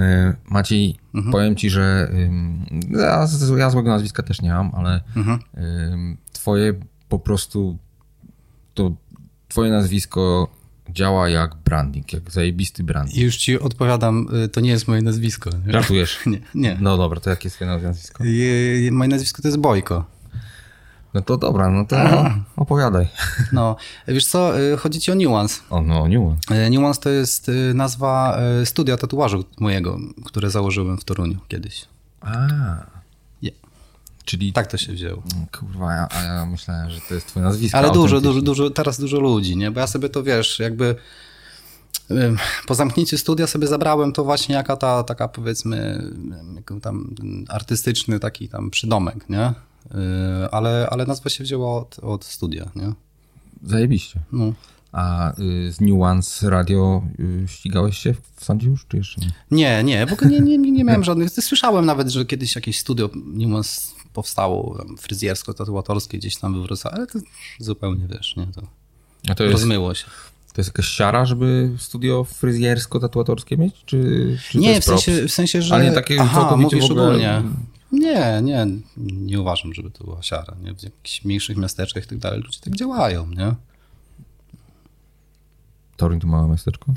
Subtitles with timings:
[0.00, 1.32] E, Maciej, mhm.
[1.32, 2.12] powiem ci, że
[2.90, 3.26] ja,
[3.58, 5.38] ja złego nazwiska też nie mam, ale mhm.
[6.32, 6.74] twoje
[7.08, 7.78] po prostu
[8.74, 8.92] to
[9.48, 10.48] twoje nazwisko
[10.88, 13.16] działa jak branding, jak zajebisty branding.
[13.16, 15.50] I już ci odpowiadam, y, to nie jest moje nazwisko.
[15.66, 16.18] Żartujesz?
[16.26, 16.78] nie, nie.
[16.80, 18.24] No dobra, to jakie jest twoje nazwisko?
[18.92, 20.04] moje nazwisko to jest Bojko.
[21.14, 21.96] No to dobra, no to
[22.56, 23.08] opowiadaj.
[23.52, 23.76] No,
[24.08, 25.60] wiesz co, y, chodzi ci o Nuance.
[25.70, 26.66] O, no, Nuance.
[26.66, 31.84] Y, Nuance to jest nazwa studia tatuażu mojego, które założyłem w Toruniu kiedyś.
[32.20, 32.46] A.
[34.24, 34.52] Czyli...
[34.52, 35.22] Tak to się wzięło.
[35.58, 37.78] Kurwa, a ja myślałem, że to jest twoje nazwisko.
[37.78, 39.70] Ale dużo, dużo, dużo, teraz dużo ludzi, nie?
[39.70, 40.94] Bo ja sobie to, wiesz, jakby
[42.66, 46.02] po zamknięciu studia sobie zabrałem to właśnie jaka ta taka powiedzmy
[46.82, 47.14] tam
[47.48, 49.52] artystyczny taki tam przydomek, nie?
[49.94, 52.92] Y, ale, ale nazwa się wzięła od, od studia, nie?
[53.62, 54.20] Zajebiście.
[54.32, 54.52] No.
[54.92, 59.32] A y, z Nuance Radio y, ścigałeś się w sądzie już, czy jeszcze nie?
[59.50, 61.30] Nie, nie, w ogóle nie, nie, nie miałem żadnych.
[61.30, 63.80] Słyszałem nawet, że kiedyś jakieś studio Nuance
[64.12, 67.18] powstało fryzjersko-tatuatorskie gdzieś tam we Wrocławiu, ale to
[67.58, 68.62] zupełnie, wiesz, nie, to,
[69.28, 70.04] A to jest, rozmyło się.
[70.54, 75.62] To jest jakaś siara, żeby studio fryzjersko-tatuatorskie mieć, czy, czy Nie, w sensie, w sensie,
[75.62, 75.74] że...
[75.74, 77.02] Ale nie takie Aha, mówisz ogóle...
[77.02, 77.42] ogólnie.
[77.92, 80.56] Nie, nie, nie uważam, żeby to była siara.
[80.62, 80.74] Nie?
[80.74, 83.54] W jakichś mniejszych miasteczkach i tak dalej ludzie tak działają, nie?
[85.96, 86.92] Torin to małe miasteczko?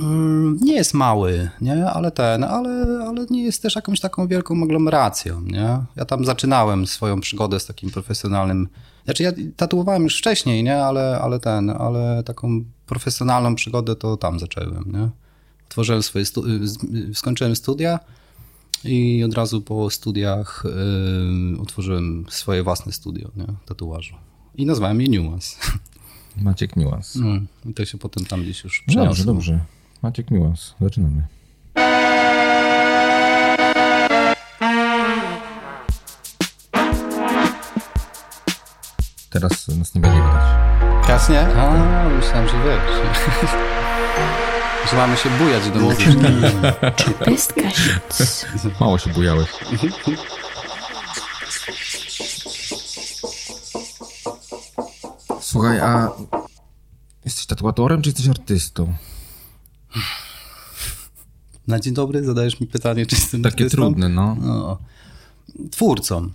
[0.00, 1.90] Mm, nie jest mały, nie?
[1.90, 5.40] ale ten, ale, ale nie jest też jakąś taką wielką aglomeracją.
[5.40, 5.78] Nie?
[5.96, 8.68] Ja tam zaczynałem swoją przygodę z takim profesjonalnym.
[9.04, 10.84] Znaczy, ja tatuowałem już wcześniej, nie?
[10.84, 14.92] Ale, ale ten, ale taką profesjonalną przygodę to tam zacząłem.
[14.92, 15.08] Nie?
[15.68, 16.44] Tworzyłem swoje stu...
[17.14, 17.98] skończyłem studia
[18.84, 20.64] i od razu po studiach
[21.52, 23.46] yy, otworzyłem swoje własne studio nie?
[23.66, 24.14] tatuażu.
[24.54, 25.56] I nazwałem je Nuance.
[26.42, 27.14] Maciek Niuans.
[27.14, 27.28] No,
[27.70, 29.06] I to się potem tam gdzieś już przeniosło.
[29.06, 29.60] Dobrze, dobrze.
[30.02, 30.74] Maciek Niuans.
[30.80, 31.26] Zaczynamy.
[39.30, 40.42] Teraz nas nie będzie widać.
[41.06, 41.40] Teraz nie?
[41.40, 43.60] A, myślałem, że wiesz.
[44.90, 46.16] że mamy się bujać do muzyki.
[48.80, 49.48] Mało się bujałeś.
[55.40, 56.10] Słuchaj, a
[57.24, 58.94] jesteś tatuatorem, czy jesteś artystą?
[61.66, 63.76] Na dzień dobry zadajesz mi pytanie, czy jestem Takie artystą?
[63.76, 64.36] trudne, no.
[64.40, 64.78] no.
[65.70, 66.30] Twórcą.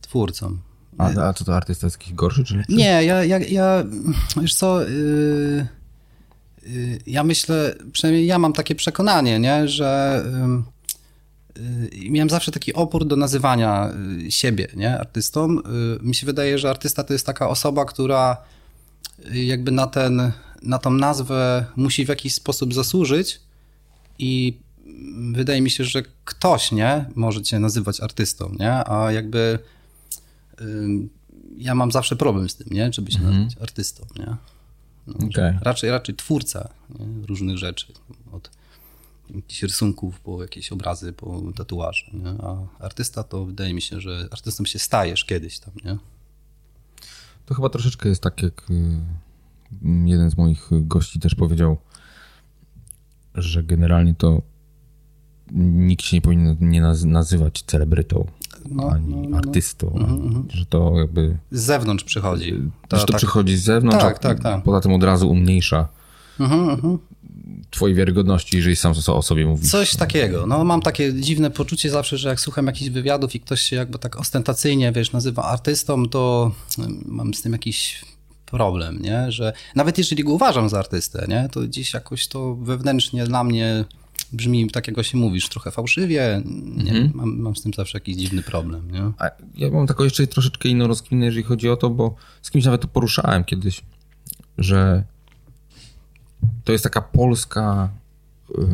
[0.00, 0.56] Twórcą.
[0.98, 2.72] A, a co to artysta jest jakiś gorszy, czy lepszy?
[2.72, 3.84] Nie, ja, ja, ja
[4.40, 5.66] wiesz co, yy,
[7.06, 10.22] ja myślę, przynajmniej ja mam takie przekonanie, nie, że
[11.56, 13.92] yy, miałem zawsze taki opór do nazywania
[14.26, 15.58] y, siebie, nie, artystą.
[15.58, 15.62] Y,
[16.02, 18.36] mi się wydaje, że artysta to jest taka osoba, która
[19.32, 20.32] jakby na, ten,
[20.62, 23.40] na tą nazwę musi w jakiś sposób zasłużyć
[24.18, 24.58] i
[25.32, 29.58] wydaje mi się, że ktoś, nie, może cię nazywać artystą, nie, a jakby
[31.56, 33.44] ja mam zawsze problem z tym, nie, żeby się mm -hmm.
[33.44, 34.36] nazwać artystą, nie.
[35.06, 35.58] No, okay.
[35.62, 37.26] Raczej, raczej twórca nie?
[37.26, 37.86] różnych rzeczy,
[38.32, 38.50] od
[39.34, 42.28] jakichś rysunków, po jakieś obrazy, po tatuaże, nie?
[42.28, 45.98] a artysta to wydaje mi się, że artystą się stajesz kiedyś tam, nie?
[47.46, 49.00] To chyba troszeczkę jest tak, jak y,
[50.04, 51.76] jeden z moich gości też powiedział,
[53.34, 54.42] że generalnie to
[55.52, 58.26] nikt się nie powinien nie nazywać celebrytą
[58.70, 60.10] no, ani no, no, artystą, uh -huh.
[60.10, 61.38] Mhm, że to jakby...
[61.50, 62.54] Z zewnątrz przychodzi.
[62.88, 63.16] To, że to tak...
[63.16, 64.62] przychodzi z zewnątrz, tak, tak, tak.
[64.62, 65.88] poza tym od razu umniejsza
[66.38, 66.98] -huh.
[67.70, 69.70] twojej wiarygodności, jeżeli sam o sobie mówisz.
[69.70, 70.46] Coś takiego.
[70.46, 73.98] No mam takie dziwne poczucie zawsze, że jak słucham jakichś wywiadów i ktoś się jakby
[73.98, 76.52] tak ostentacyjnie, wiesz, nazywa artystą, to
[77.06, 78.04] mam z tym jakiś
[78.46, 79.32] problem, nie?
[79.32, 81.48] Że nawet jeżeli go uważam za artystę, nie?
[81.52, 83.84] To gdzieś jakoś to wewnętrznie dla mnie
[84.34, 86.42] brzmi tak, jak się mówisz, trochę fałszywie.
[86.76, 86.90] Nie?
[86.90, 87.12] Mhm.
[87.14, 88.90] Mam, mam, z tym zawsze jakiś dziwny problem.
[88.90, 89.00] Nie?
[89.18, 92.64] A ja mam taką jeszcze troszeczkę inną rozkminę, jeżeli chodzi o to, bo z kimś
[92.64, 93.82] nawet to poruszałem kiedyś,
[94.58, 95.04] że
[96.64, 97.88] to jest taka polska,
[98.58, 98.66] yy,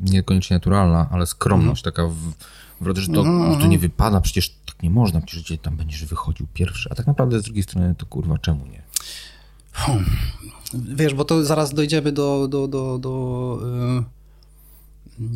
[0.00, 1.94] niekoniecznie naturalna, ale skromność, mhm.
[1.94, 2.32] taka w,
[2.80, 3.60] w że to, mhm.
[3.60, 7.40] to nie wypada, przecież tak nie można, przecież tam będziesz wychodził pierwszy, a tak naprawdę
[7.40, 8.82] z drugiej strony to kurwa, czemu nie?
[9.72, 10.04] Hmm.
[10.74, 13.58] Wiesz, bo to zaraz dojdziemy do, do, do, do
[13.98, 14.04] yy,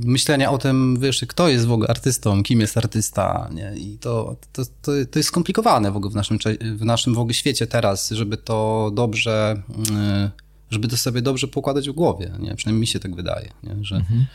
[0.04, 3.72] myślenia o tym, wiesz, kto jest w ogóle artystą, kim jest artysta, nie?
[3.76, 6.38] I to, to, to, to jest skomplikowane w ogóle w naszym,
[6.76, 10.30] w naszym w ogóle świecie teraz, żeby to dobrze, yy,
[10.70, 12.54] żeby to sobie dobrze pokładać w głowie, nie?
[12.54, 13.76] Przynajmniej mi się tak wydaje, nie?
[13.84, 14.26] Że mhm.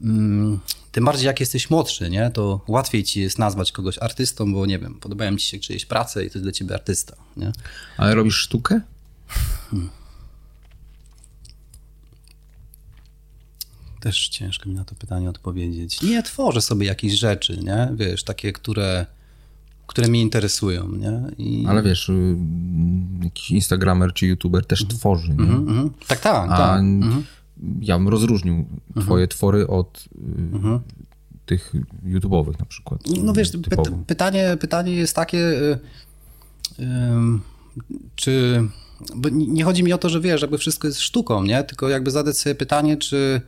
[0.00, 0.60] Mm,
[0.92, 2.30] tym bardziej jak jesteś młodszy, nie?
[2.30, 6.24] to łatwiej ci jest nazwać kogoś artystą, bo nie wiem, podobają ci się czyjeś prace
[6.24, 7.16] i to jest dla ciebie artysta.
[7.36, 7.52] Nie?
[7.96, 8.80] Ale robisz sztukę?
[9.70, 9.90] Hmm.
[14.00, 16.02] Też ciężko mi na to pytanie odpowiedzieć.
[16.02, 17.88] Nie tworzę sobie jakieś rzeczy, nie?
[17.94, 19.06] Wiesz, takie, które,
[19.86, 21.22] które mnie interesują, nie?
[21.38, 21.64] I...
[21.68, 22.36] Ale wiesz, y,
[23.24, 25.44] jakiś instagramer czy youtuber też tworzy, nie?
[25.44, 25.90] Mhm, mhm.
[26.08, 26.80] Tak, tak, A tak.
[26.80, 27.24] Mhm.
[27.80, 28.66] ja bym rozróżnił
[29.00, 30.96] twoje twory od y,
[31.46, 31.72] tych
[32.04, 33.00] YouTube'owych na przykład.
[33.22, 33.76] No wiesz, py
[34.06, 35.78] pytanie, pytanie jest takie, y,
[36.80, 37.40] ym,
[38.14, 38.62] czy...
[39.16, 41.64] Bo nie chodzi mi o to, że wiesz, jakby wszystko jest sztuką, nie?
[41.64, 43.40] Tylko jakby zadać sobie pytanie, czy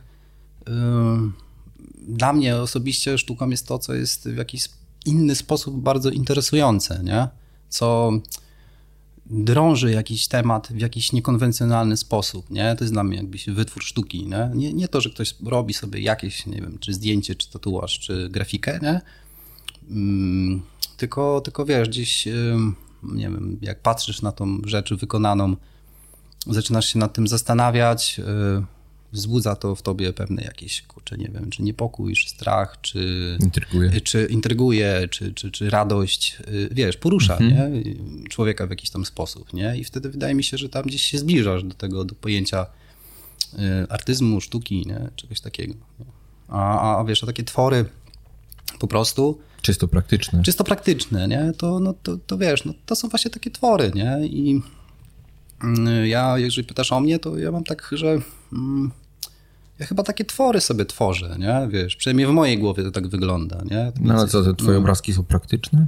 [2.07, 4.69] dla mnie osobiście sztuką jest to, co jest w jakiś
[5.05, 7.27] inny sposób bardzo interesujące, nie?
[7.69, 8.11] Co
[9.25, 12.75] drąży jakiś temat w jakiś niekonwencjonalny sposób, nie?
[12.75, 14.51] To jest dla mnie jakbyś wytwór sztuki, nie?
[14.53, 18.29] Nie, nie to, że ktoś robi sobie jakieś, nie wiem, czy zdjęcie, czy tatuaż, czy
[18.29, 19.01] grafikę, nie?
[20.97, 22.25] Tylko, tylko wiesz, gdzieś,
[23.03, 25.55] nie wiem, jak patrzysz na tą rzecz wykonaną,
[26.47, 28.65] zaczynasz się nad tym zastanawiać, yy,
[29.11, 34.01] wzbudza to w tobie pewne jakieś, kurczę, nie wiem, czy niepokój, czy strach, czy Intryguje.
[34.01, 37.73] czy intryguje, czy, czy, czy radość, y, wiesz, porusza Mhm.
[37.73, 37.83] nie?
[38.29, 39.77] człowieka w jakiś tam sposób, nie?
[39.77, 42.65] I wtedy wydaje mi się, że tam gdzieś się zbliżasz do tego, do pojęcia
[43.53, 43.57] y,
[43.89, 45.09] artyzmu, sztuki, nie?
[45.15, 45.73] Czegoś takiego.
[46.47, 47.85] A, a wiesz, a takie twory
[48.79, 50.43] po prostu Czysto praktyczne.
[50.43, 51.51] czysto praktyczne, nie?
[51.57, 54.19] To, no, to, to wiesz, no, to są właśnie takie twory, nie?
[54.27, 54.61] I
[55.63, 58.21] mm, ja, jeżeli pytasz o mnie, to ja mam tak, że
[58.53, 58.91] mm,
[59.79, 61.67] ja chyba takie twory sobie tworzę, nie?
[61.71, 63.91] Wiesz, przynajmniej w mojej głowie to tak wygląda, nie?
[63.91, 64.79] Tak No ale co, te twoje no.
[64.79, 65.87] obrazki są praktyczne?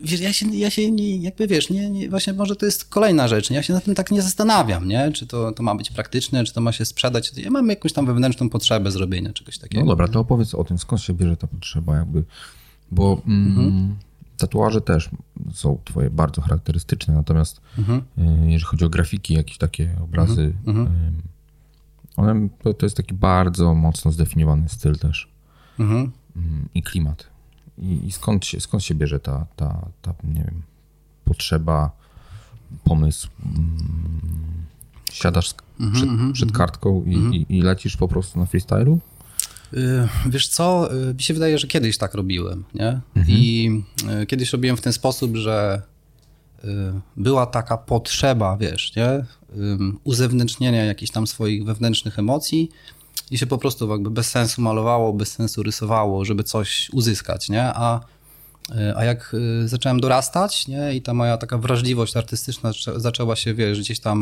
[0.00, 3.28] Wiesz, ja się, ja się nie, jakby wiesz, nie, nie, właśnie może to jest kolejna
[3.28, 3.56] rzecz, nie?
[3.56, 5.12] ja się nad tym tak nie zastanawiam, nie?
[5.12, 7.32] Czy to, to ma być praktyczne, czy to ma się sprzedać.
[7.36, 9.84] Ja mam jakąś tam wewnętrzną potrzebę zrobienia czegoś takiego.
[9.84, 12.24] No dobra, to opowiedz o tym, skąd się bierze ta potrzeba jakby,
[12.90, 13.96] bo mm, Mhm.
[14.38, 15.10] Tatuaże też
[15.52, 18.02] są twoje bardzo charakterystyczne, natomiast Mhm.
[18.18, 20.86] y, jeżeli chodzi o grafiki, jakieś takie obrazy, Mhm.
[20.86, 21.12] y,
[22.16, 22.48] one,
[22.78, 25.28] to, jest taki bardzo mocno zdefiniowany styl też
[25.78, 26.12] Mhm.
[26.36, 27.26] mm, i klimat.
[27.78, 30.62] I, i skąd, się, skąd się bierze ta, ta, ta, nie wiem,
[31.24, 31.90] potrzeba,
[32.84, 33.28] pomysł?
[33.46, 34.64] Mm,
[35.12, 38.98] Siadasz sk- przed, przed kartką i, i, i lecisz po prostu na freestylu?
[39.74, 43.00] Y, Wiesz co, y, mi się wydaje, że kiedyś tak robiłem, nie?
[43.28, 43.70] I
[44.22, 45.82] y, kiedyś robiłem w ten sposób, że
[47.16, 49.24] była taka potrzeba, wiesz, nie?
[50.04, 52.70] Uzewnętrznienia jakichś tam swoich wewnętrznych emocji
[53.30, 57.62] i się po prostu jakby bez sensu malowało, bez sensu rysowało, żeby coś uzyskać, nie?
[57.64, 58.00] A,
[58.96, 60.94] a jak zacząłem dorastać, nie?
[60.94, 64.18] I ta moja taka wrażliwość artystyczna zaczę- zaczęła się, wiesz, gdzieś tam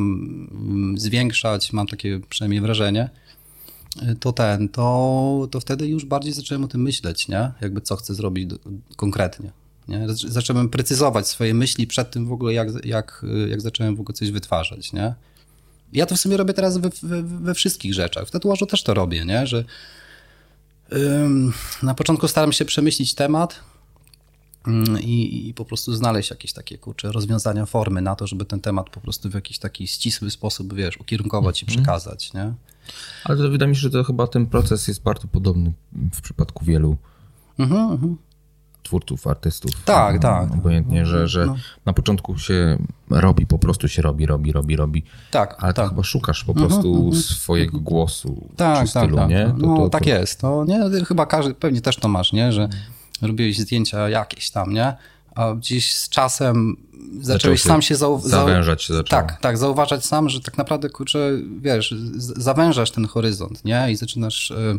[0.52, 3.10] mm, zwiększać, mam takie przynajmniej wrażenie,
[4.20, 7.52] to ten, to, to wtedy już bardziej zacząłem o tym myśleć, nie?
[7.60, 8.56] Jakby co chcę zrobić do,
[8.96, 9.52] konkretnie.
[9.88, 9.98] Nie?
[10.08, 14.14] Zac- Zacząłem precyzować swoje myśli przed tym w ogóle, jak, jak, jak zacząłem w ogóle
[14.14, 15.14] coś wytwarzać, nie?
[15.92, 18.28] Ja to w sumie robię teraz we, we, we wszystkich rzeczach.
[18.28, 19.46] W tatuażu też to robię, nie?
[19.46, 19.64] Że
[20.92, 21.52] ym,
[21.82, 23.60] na początku staram się przemyślić temat
[24.68, 28.60] ym, i, i po prostu znaleźć jakieś takie, kurcze, rozwiązania, formy na to, żeby ten
[28.60, 32.54] temat po prostu w jakiś taki ścisły sposób, wiesz, ukierunkować i przekazać, nie?
[33.24, 35.72] Ale to wydaje mi się, że to chyba ten proces jest bardzo podobny
[36.14, 36.96] w przypadku wielu
[37.58, 38.16] Mhm, mhm.
[38.82, 39.70] twórców, artystów.
[39.84, 40.52] Tak, No, tak.
[40.52, 41.56] Obojętnie, że, że No.
[41.86, 42.78] na początku się
[43.10, 45.02] robi, po prostu się robi, robi, robi, robi.
[45.30, 45.88] Tak, Ale tak.
[45.88, 49.28] chyba szukasz po prostu swojego głosu Tak, czy tak, stylu, tak.
[49.30, 49.44] nie?
[49.60, 50.40] To- no to- tak to- jest.
[50.40, 52.52] To nie, ty chyba każdy, pewnie też to masz, nie?
[52.52, 52.68] Że
[53.22, 54.94] robiłeś zdjęcia jakieś tam, nie?
[55.34, 56.76] A gdzieś z czasem
[57.20, 58.94] zacząłeś sam się zau- zawężać się.
[59.08, 63.86] Tak, tak, zauważać sam, że tak naprawdę, kurczę, wiesz, zawężasz ten horyzont, nie?
[63.92, 64.50] I zaczynasz...
[64.50, 64.78] y,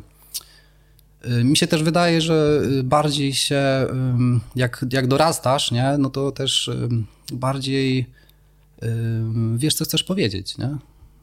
[1.28, 3.62] y, Mi się też wydaje, że y, bardziej się,
[4.56, 5.96] jak, jak dorastasz, nie?
[6.00, 6.70] No to też
[7.34, 8.10] bardziej
[9.56, 10.78] wiesz, co chcesz powiedzieć, nie?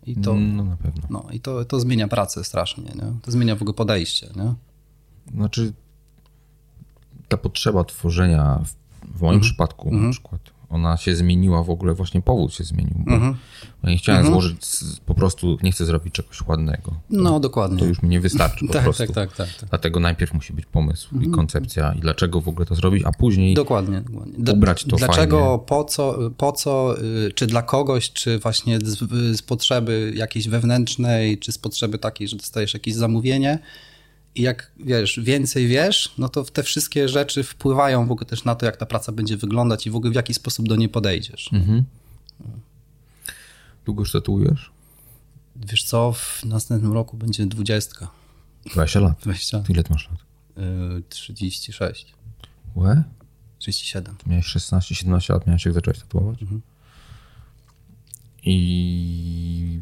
[0.07, 1.03] I to, No na pewno.
[1.11, 3.13] no, i to, to zmienia pracę strasznie, nie?
[3.23, 4.55] To zmienia w ogóle podejście, nie?
[5.35, 5.73] Znaczy
[7.29, 8.75] ta potrzeba tworzenia w,
[9.19, 10.41] w moim przypadku na przykład,
[10.71, 13.13] ona się zmieniła w ogóle, właśnie powód się zmienił, bo
[13.85, 16.95] ja nie chciałem złożyć z, po prostu, nie chcę zrobić czegoś ładnego.
[17.11, 17.79] No, dokładnie.
[17.79, 19.07] To już mi nie wystarczy po tak, prostu.
[19.07, 19.69] tak, tak, tak, tak.
[19.69, 23.55] Dlatego najpierw musi być pomysł i koncepcja i dlaczego w ogóle to zrobić, a później
[23.55, 24.35] Dokładnie, dokładnie.
[24.39, 25.59] D- ubrać to Dlaczego, fajnie.
[25.67, 28.99] po co, po co, y, czy dla kogoś, czy właśnie z,
[29.39, 33.59] z potrzeby jakiejś wewnętrznej, czy z potrzeby takiej, że dostajesz jakieś zamówienie
[34.35, 38.55] i jak, wiesz, więcej wiesz, no to te wszystkie rzeczy wpływają w ogóle też na
[38.55, 41.51] to, jak ta praca będzie wyglądać i w ogóle w jaki sposób do niej podejdziesz.
[41.53, 41.85] Mhm.
[43.85, 44.71] długo już tatuujesz?
[45.57, 48.09] Wiesz co, w następnym roku będzie 20,
[48.67, 49.21] 20 lat.
[49.23, 50.21] 20, Ile masz lat?
[50.99, 52.15] y, 36,
[52.75, 53.03] Łe?
[53.59, 54.17] 37.
[54.27, 56.39] Miałeś 16, 17 lat, miałeś jak zacząłeś tatuować?
[58.43, 59.81] I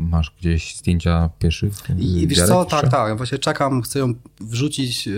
[0.00, 1.72] masz gdzieś zdjęcia pieszych?
[1.98, 5.08] I wiesz co, tak, tak, właśnie czekam, chcę ją wrzucić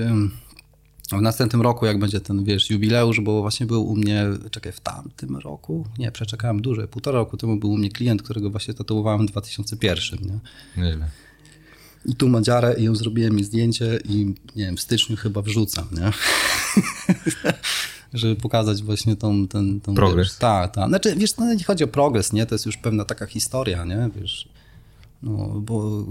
[1.18, 4.80] w następnym roku, jak będzie ten, wiesz, jubileusz, bo właśnie był u mnie, czekaj, w
[4.80, 5.86] tamtym roku?
[5.98, 10.18] Nie, przeczekałem dłużej, półtora roku temu był u mnie klient, którego właśnie tatuowałem w 2001,
[10.22, 10.38] nie?
[10.82, 11.08] Nieźle.
[12.04, 15.42] I tu ma dziarę i ją zrobiłem mi zdjęcie i nie wiem, w styczniu chyba
[15.42, 16.10] wrzucam, nie?
[18.12, 19.48] Żeby pokazać właśnie tą...
[19.48, 20.38] Ten, tą progres.
[20.38, 20.88] Tak, tak.
[20.88, 22.46] Znaczy, wiesz, no nie chodzi o progres, nie?
[22.46, 24.10] To jest już pewna taka historia, nie?
[24.20, 24.48] Wiesz,
[25.22, 26.06] no, bo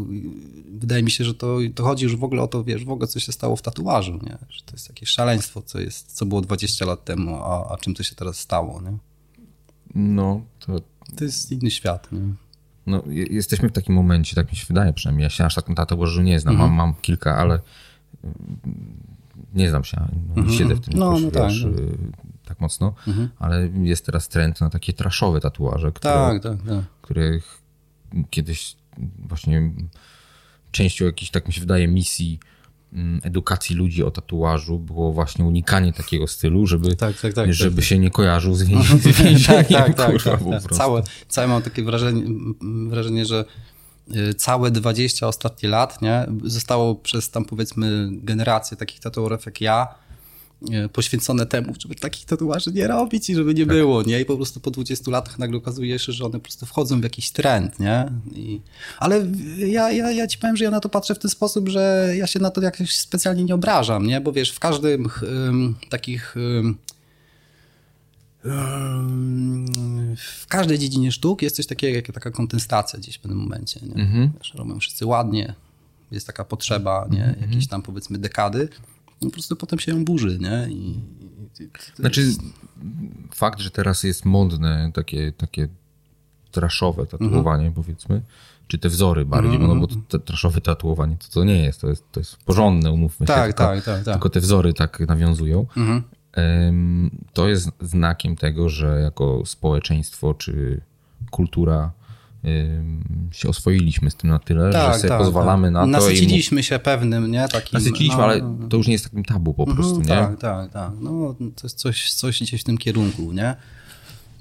[0.79, 3.07] wydaje mi się, że to, to chodzi już w ogóle o to, wiesz, w ogóle
[3.07, 4.37] co się stało w tatuażu, nie?
[4.49, 7.93] Że to jest jakieś szaleństwo, co, jest, co było 20 lat temu, a, a czym
[7.93, 8.97] to się teraz stało, nie?
[9.95, 10.81] No, to...
[11.15, 12.19] To jest inny świat, nie?
[12.87, 15.23] No, jesteśmy w takim momencie, tak mi się wydaje przynajmniej.
[15.23, 16.69] Ja się aż tak na tatuażu nie znam, mhm.
[16.69, 17.59] mam, mam kilka, ale
[18.23, 18.59] mm,
[19.53, 20.57] nie znam się, no, mhm.
[20.57, 21.71] siedzę w tym no, no tak, wiesz, no.
[22.45, 23.29] tak mocno, mhm.
[23.39, 26.83] ale jest teraz trend na takie traszowe tatuaże, które, tak, tak, tak.
[27.01, 27.61] których
[28.29, 28.75] kiedyś
[29.19, 29.71] właśnie
[30.71, 32.39] częścią jakiejś, tak mi się wydaje, misji
[32.93, 37.75] mm, edukacji ludzi o tatuażu było właśnie unikanie takiego stylu, żeby, tak, tak, tak, żeby
[37.75, 37.85] tak.
[37.85, 39.43] się nie kojarzył z więzieniem.
[39.45, 40.73] tak, tak, tak, tak, tak.
[40.73, 42.23] Całe, całe mam takie wrażenie,
[42.89, 43.45] wrażenie, że
[44.15, 49.87] y, całe 20 ostatnich lat nie, zostało przez tam powiedzmy generację takich tatuatorów jak ja
[50.93, 53.75] poświęcone temu, żeby takich tatuaży nie robić i żeby nie tak.
[53.75, 54.21] było, nie?
[54.21, 57.03] I po prostu po 20 latach nagle okazuje się, że one po prostu wchodzą w
[57.03, 58.11] jakiś trend, nie?
[58.35, 58.61] I,
[58.99, 59.27] ale
[59.57, 62.27] ja, ja, ja ci powiem, że ja na to patrzę w ten sposób, że ja
[62.27, 64.21] się na to jakoś specjalnie nie obrażam, nie?
[64.21, 66.77] Bo wiesz, w każdym um, takich um,
[70.17, 73.79] w każdej dziedzinie sztuk jest coś takiego jak taka kontestacja gdzieś w pewnym momencie.
[73.83, 74.03] Nie?
[74.03, 74.31] Mhm.
[74.39, 75.55] Wiesz, robią wszyscy ładnie,
[76.11, 77.25] jest taka potrzeba, nie?
[77.25, 77.41] Mhm.
[77.41, 78.69] Jakiejś tam powiedzmy dekady
[79.21, 80.67] no po prostu potem się ją burzy, nie?
[80.69, 80.99] I,
[81.95, 82.41] znaczy, jest...
[83.33, 85.67] fakt, że teraz jest modne takie, takie
[86.51, 87.73] traszowe tatuowanie, mhm.
[87.73, 88.21] powiedzmy,
[88.67, 89.73] czy te wzory bardziej, mhm.
[89.73, 92.91] no bo to, to traszowe tatuowanie to, to nie jest, to jest, to jest porządne,
[92.91, 93.53] umówmy tak, się.
[93.53, 94.13] Tak, tak, tak, tak.
[94.13, 95.65] Tylko te wzory tak nawiązują.
[95.77, 96.03] Mhm.
[97.33, 100.81] To jest znakiem tego, że jako społeczeństwo czy
[101.31, 101.91] kultura
[103.31, 105.73] się oswoiliśmy z tym na tyle, tak, że sobie tak, pozwalamy tak.
[105.73, 105.87] na to.
[105.87, 107.47] Nasyciliśmy się pewnym, nie?
[107.47, 110.15] Takim, Nasyciliśmy, no, ale to już nie jest takim tabu po prostu, mm, nie?
[110.15, 110.91] Tak, tak, tak.
[111.01, 113.55] No, to jest coś, coś gdzieś w tym kierunku, nie?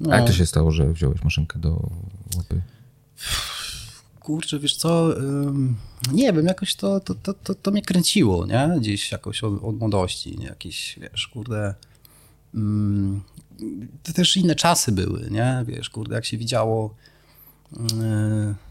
[0.00, 0.12] No.
[0.12, 1.90] A jak to się stało, że wziąłeś maszynkę do
[2.36, 2.60] łapy?
[4.20, 5.14] Kurczę, wiesz co,
[6.12, 8.70] nie wiem, jakoś to, to, to, to, to mnie kręciło, nie?
[8.78, 10.46] Gdzieś jakoś od, od młodości, nie?
[10.46, 11.74] Jakieś, wiesz, kurde...
[14.02, 15.64] to też inne czasy były, nie?
[15.66, 16.94] Wiesz, kurde, jak się widziało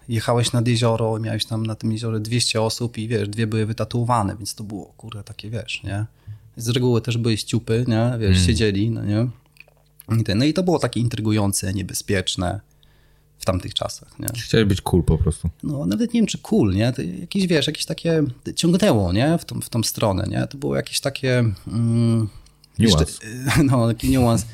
[0.09, 4.35] jechałeś nad jezioro, miałeś tam na tym jeziorze 200 osób i wiesz, dwie były wytatuowane,
[4.35, 6.05] więc to było, kurde, takie, wiesz, nie?
[6.57, 8.11] Z reguły też były ściupy, nie?
[8.19, 8.47] Wiesz, mm.
[8.47, 9.27] siedzieli, no nie?
[10.19, 12.59] I ten, no i to było takie intrygujące, niebezpieczne
[13.39, 14.27] w tamtych czasach, nie?
[14.43, 15.49] Chciałeś być cool po prostu.
[15.63, 16.93] No, nawet nie wiem, czy cool, nie?
[16.93, 18.23] To jakieś, wiesz, jakieś takie
[18.55, 19.37] ciągnęło, nie?
[19.37, 20.47] W tą, w tą stronę, nie?
[20.47, 21.39] To było jakieś takie...
[21.67, 22.29] Mm,
[22.79, 22.99] niuans.
[22.99, 24.45] Jeszcze, no, taki niuans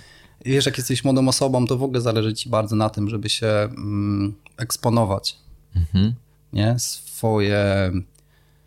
[0.46, 3.48] wiesz, jak jesteś młodą osobą, to w ogóle zależy ci bardzo na tym, żeby się
[3.48, 5.38] mm, eksponować.
[5.76, 6.14] Mhm.
[6.54, 6.76] Nie?
[6.80, 7.92] Swoje...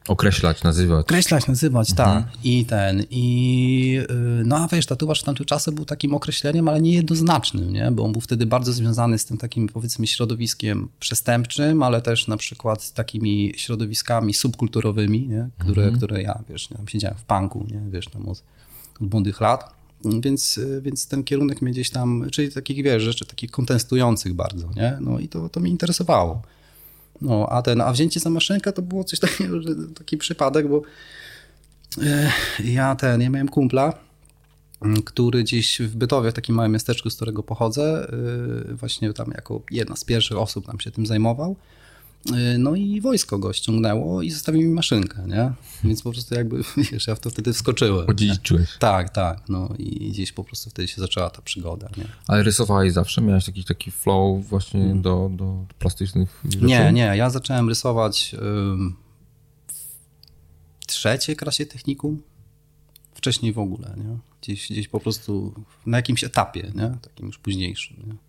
[0.08, 1.00] Określać, nazywać.
[1.00, 2.22] Określać, nazywać, mhm.
[2.22, 2.44] tak.
[2.44, 6.80] I ten, i y, no a wiesz, tatuaż w tamtych czasach był takim określeniem, ale
[6.80, 7.90] nie jednoznacznym, nie?
[7.90, 12.36] Bo on był wtedy bardzo związany z tym takim, powiedzmy, środowiskiem przestępczym, ale też na
[12.36, 15.48] przykład z takimi środowiskami subkulturowymi, nie?
[15.58, 15.96] Które, mhm.
[15.96, 17.90] które ja, wiesz, tam siedziałem w punku, nie?
[17.90, 18.42] Wiesz, tam od,
[19.00, 19.77] od młodych lat.
[20.04, 24.98] Więc, więc ten kierunek mnie gdzieś tam, czyli takich, wiesz, rzeczy takich kontestujących bardzo, nie?
[25.00, 26.42] No i to, to mnie interesowało.
[27.22, 30.82] No, a ten, a wzięcie za maszynkę to było coś takiego, że taki przypadek, bo
[32.02, 32.32] e,
[32.64, 33.92] ja ten, ja miałem kumpla,
[35.04, 38.12] który gdzieś w Bytowie, w takim małym miasteczku, z którego pochodzę,
[38.70, 41.56] e, właśnie tam jako jedna z pierwszych osób tam się tym zajmował.
[42.26, 45.52] Y, no i wojsko go ściągnęło i zostawił mi maszynkę, nie?
[45.84, 48.08] Więc po prostu jakby, wiesz, ja w to wtedy wskoczyłem.
[48.08, 48.68] Odziedziczyłeś.
[48.78, 52.04] Tak, tak, no i gdzieś po prostu wtedy się zaczęła ta przygoda, nie?
[52.26, 53.20] Ale rysowałeś zawsze?
[53.20, 55.02] Miałeś jakiś taki flow właśnie mm.
[55.02, 56.64] do, do plastycznych rzeczy?
[56.64, 58.36] Nie, nie, ja zacząłem rysować
[60.80, 62.22] w trzeciej klasie technikum.
[63.14, 64.18] Wcześniej w ogóle, nie?
[64.42, 65.54] Gdzieś, gdzieś po prostu
[65.86, 66.96] na jakimś etapie, nie?
[67.02, 68.27] Takim już późniejszym, nie?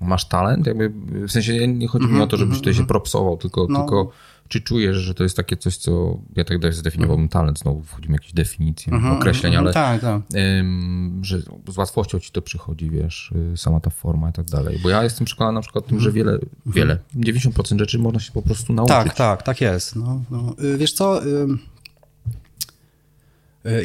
[0.00, 0.66] Masz talent?
[0.66, 0.92] Jakby,
[1.28, 2.88] w sensie nie chodzi mi o to, żebyś tutaj się mhm.
[2.88, 3.78] propsował, tylko, no.
[3.78, 4.12] tylko
[4.52, 8.18] czy czujesz, że to jest takie coś, co ja tak dalej zdefiniowałbym talent, znowu wchodzimy
[8.18, 10.22] w jakieś definicje, mhm, określenia, ale tak, tak.
[10.60, 14.78] Ym, że z łatwością ci to przychodzi, wiesz, y, sama ta forma i tak dalej.
[14.82, 18.32] Bo ja jestem przekonany na przykład o tym, że wiele, wiele, 90% rzeczy można się
[18.32, 18.96] po prostu nauczyć.
[18.96, 19.96] Tak, tak, tak jest.
[19.96, 20.54] No, no.
[20.64, 21.26] Y, wiesz co...
[21.26, 21.46] Y,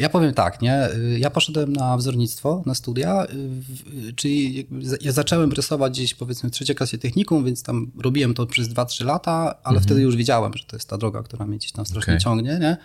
[0.00, 0.88] Ja powiem tak, nie?
[0.94, 4.66] Y, Ja poszedłem na wzornictwo, na studia, w- czyli
[5.00, 9.04] ja zacząłem rysować gdzieś powiedzmy w trzeciej klasie technikum, więc tam robiłem to przez 2-3
[9.04, 12.12] lata, ale wtedy już wiedziałem, że to jest ta droga, która mnie gdzieś tam strasznie
[12.12, 12.24] Okej.
[12.24, 12.76] ciągnie, nie?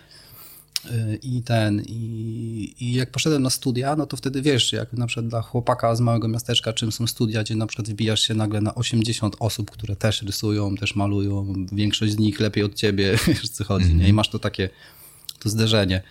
[1.22, 5.28] I ten, i, i jak poszedłem na studia, no to wtedy wiesz, jak na przykład
[5.28, 8.74] dla chłopaka z małego miasteczka, czym są studia, gdzie na przykład wbijasz się nagle na
[8.74, 13.64] 80 osób, które też rysują, też malują, większość z nich lepiej od ciebie, wiesz co
[13.64, 14.08] chodzi, nie?
[14.08, 14.68] I masz to takie,
[15.38, 16.02] to zderzenie.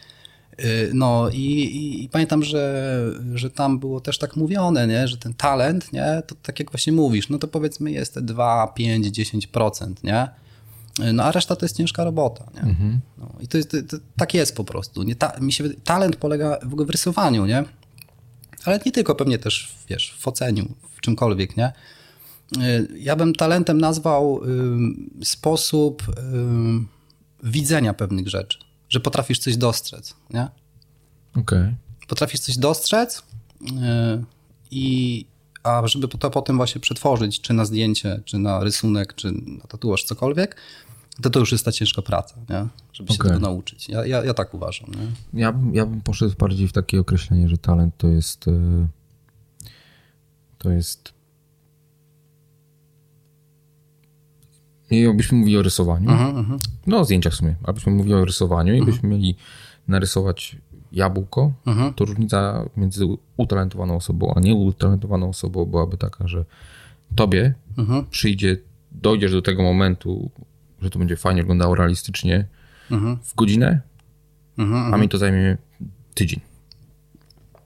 [0.59, 5.07] Y, No i, i, i pamiętam, że, że tam było też tak mówione, nie?
[5.07, 6.21] że ten talent, nie?
[6.27, 10.27] to tak jak właśnie mówisz, no to powiedzmy jest te 2, 5, 10%, nie?
[11.09, 12.61] Y, No a reszta to jest ciężka robota, nie?
[13.17, 15.03] No, I to jest, to, to, tak jest po prostu.
[15.03, 17.63] Nie ta, mi się, talent polega w ogóle w rysowaniu, nie?
[18.65, 21.71] Ale nie tylko, pewnie też, wiesz, w oceniu, w czymkolwiek, nie?
[22.57, 26.87] Y, Ja bym talentem nazwał ym, sposób ym,
[27.43, 28.57] widzenia pewnych rzeczy,
[28.93, 30.47] że potrafisz coś dostrzec, nie?
[31.35, 31.75] Okej.
[32.07, 33.23] Potrafisz coś dostrzec
[33.61, 33.69] yy,
[34.71, 35.25] i
[35.63, 40.03] a żeby to potem właśnie przetworzyć, czy na zdjęcie, czy na rysunek, czy na tatuaż,
[40.03, 40.55] cokolwiek,
[41.21, 42.67] to to już jest ta ciężka praca, nie?
[42.93, 43.31] żeby się Okej.
[43.31, 43.89] tego nauczyć.
[43.89, 44.89] Ja, ja, ja tak uważam.
[44.91, 45.41] Nie?
[45.41, 48.47] Ja, bym- ja bym poszedł bardziej w takie określenie, że talent to jest.
[48.47, 48.87] e,
[50.57, 51.12] To jest.
[54.93, 56.57] I jakbyśmy mówili o rysowaniu, Mhm,
[56.87, 59.35] no o zdjęciach w sumie, abyśmy mówili o rysowaniu i byśmy mieli
[59.87, 60.55] narysować
[60.91, 61.93] jabłko, Mhm.
[61.93, 63.05] to różnica między
[63.37, 66.45] utalentowaną osobą a nieutalentowaną osobą byłaby taka, że
[67.15, 68.05] tobie Mhm.
[68.09, 68.57] przyjdzie,
[68.91, 70.29] dojdziesz do tego momentu,
[70.81, 72.45] że to będzie fajnie wyglądało realistycznie
[72.91, 73.17] Mhm.
[73.23, 73.81] w godzinę,
[74.57, 74.93] Mhm.
[74.93, 75.57] a mi to zajmie
[76.13, 76.39] tydzień.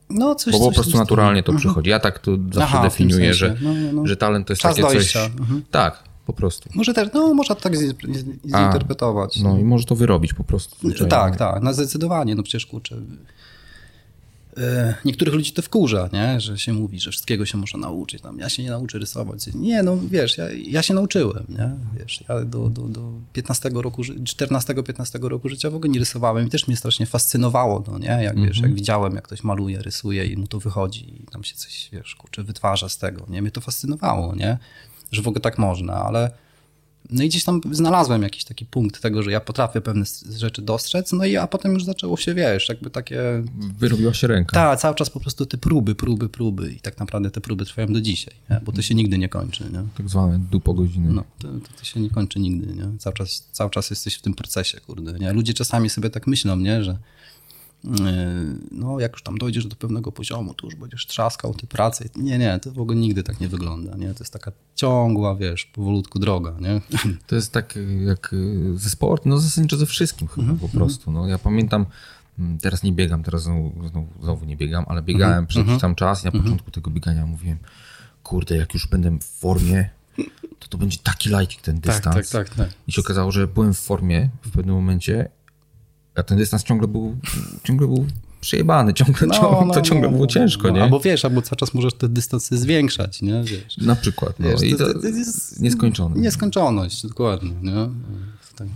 [0.10, 1.90] No, coś, Bo po prostu coś- naturalnie to przychodzi.
[1.90, 3.34] Ja tak to zawsze Aha, definiuję, sensie.
[3.34, 4.08] że, No, no, no.
[4.08, 5.20] że talent to jest Czas takie dojścia.
[5.30, 5.40] coś...
[5.40, 5.62] Mhm.
[5.72, 6.70] Tak, po prostu.
[6.76, 9.40] Może też, no można tak zi- zi- zinterpretować.
[9.40, 10.76] No i może to wyrobić po prostu.
[10.80, 11.10] zwyczajnie.
[11.10, 12.96] Tak, tak, no zdecydowanie, no przecież kurczę.
[14.58, 16.40] e, Niektórych ludzi to wkurza, nie?
[16.42, 18.22] że się mówi, że wszystkiego się można nauczyć.
[18.22, 19.48] Tam, ja się nie nauczę rysować.
[19.56, 21.46] Nie, no wiesz, ja, ja się nauczyłem.
[21.50, 21.72] Nie?
[22.00, 26.50] Wiesz, ja do, do, do 15 roku, 14-15 roku życia w ogóle nie rysowałem i
[26.50, 28.20] też mnie strasznie fascynowało, no, nie?
[28.24, 31.56] Jak, wiesz, jak widziałem, jak ktoś maluje, rysuje i mu to wychodzi i tam się
[31.56, 33.26] coś, wiesz, kurczę, wytwarza z tego.
[33.30, 33.42] Nie?
[33.42, 34.58] Mnie to fascynowało, nie?
[35.12, 36.32] Że w ogóle tak można, ale
[37.10, 41.12] no i gdzieś tam znalazłem jakiś taki punkt tego, że ja potrafię pewne rzeczy dostrzec,
[41.12, 43.22] no i a potem już zaczęło się, wiesz, jakby takie...
[43.78, 44.54] Wyrobiła się ręka.
[44.54, 47.94] Tak, cały czas po prostu te próby, próby, próby i tak naprawdę te próby trwają
[47.94, 48.62] do dzisiaj, nie?
[48.66, 49.84] bo to się nigdy nie kończy, nie?
[49.98, 51.14] Tak zwane dupo godziny.
[51.14, 52.98] No, to, to, to się nie kończy nigdy, nie?
[53.00, 55.34] Cały czas, cały czas jesteś w tym procesie, kurde, nie?
[55.34, 56.98] Ludzie czasami sobie tak myślą, nie, że
[58.72, 62.06] no jak już tam dojdziesz do pewnego poziomu, to już będziesz trzaskał te prace.
[62.16, 64.14] Nie, nie, to w ogóle nigdy tak nie wygląda, nie?
[64.14, 66.82] To jest taka ciągła, wiesz, powolutku droga, nie?
[67.28, 71.12] To jest tak jak y, ze sportem, no zasadniczo ze wszystkim chyba Mhm, po prostu.
[71.12, 71.86] No, ja pamiętam,
[72.40, 75.82] mm, teraz nie biegam, teraz znowu, znowu, znowu nie biegam, ale biegałem Mhm, przez jakiś
[75.82, 77.58] tam czas i na początku tego biegania mówiłem,
[78.24, 79.90] kurde, jak już będę w formie,
[80.60, 82.30] to to będzie taki lajcik ten dystans.
[82.30, 82.70] tak, tak.
[82.88, 85.30] I się okazało, że byłem w formie w pewnym momencie,
[86.18, 87.18] a ten dystans ciągle był,
[87.64, 88.06] ciągle był
[88.42, 90.74] przejebany, ciągle, ciągle, to ciągle było ciężko, no.
[90.74, 90.84] nie?
[90.84, 93.44] Albo wiesz, albo cały czas możesz te dystanse zwiększać, nie?
[93.44, 93.78] Wiesz.
[93.78, 94.40] Na przykład.
[94.40, 96.22] No, Wiesz, i to, to, to jest nieskończone.
[96.22, 97.90] nieskończoność, dokładnie, nie?
[98.56, 98.68] Tak.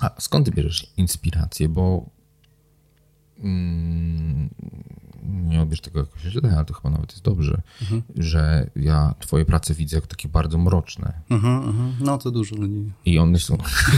[0.00, 1.68] A skąd ty bierzesz inspirację?
[1.68, 2.06] Bo
[3.38, 4.50] mm,
[5.24, 8.02] nie odbierz tego jakoś źle, ale to chyba nawet jest dobrze, Mhm.
[8.16, 11.12] że ja twoje prace widzę jako takie bardzo mroczne.
[11.30, 11.92] Mhm, mhm.
[12.00, 13.56] No to dużo ludzi I one są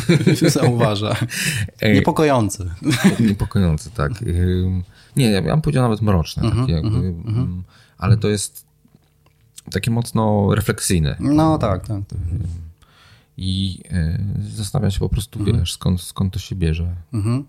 [0.61, 1.17] zauważa.
[1.95, 2.75] Niepokojące.
[3.29, 4.25] niepokojące, tak.
[5.17, 7.63] Nie, ja bym powiedział nawet mroczne, Mhm, takie jakby, mm,
[7.99, 8.67] ale to jest
[9.73, 11.17] takie mocno refleksyjne.
[11.21, 12.07] No tak, tak.
[12.07, 12.19] tak.
[13.37, 16.97] I y, zastanawiam się po prostu, wiesz, skąd, skąd to się bierze.
[17.13, 17.45] Mhm.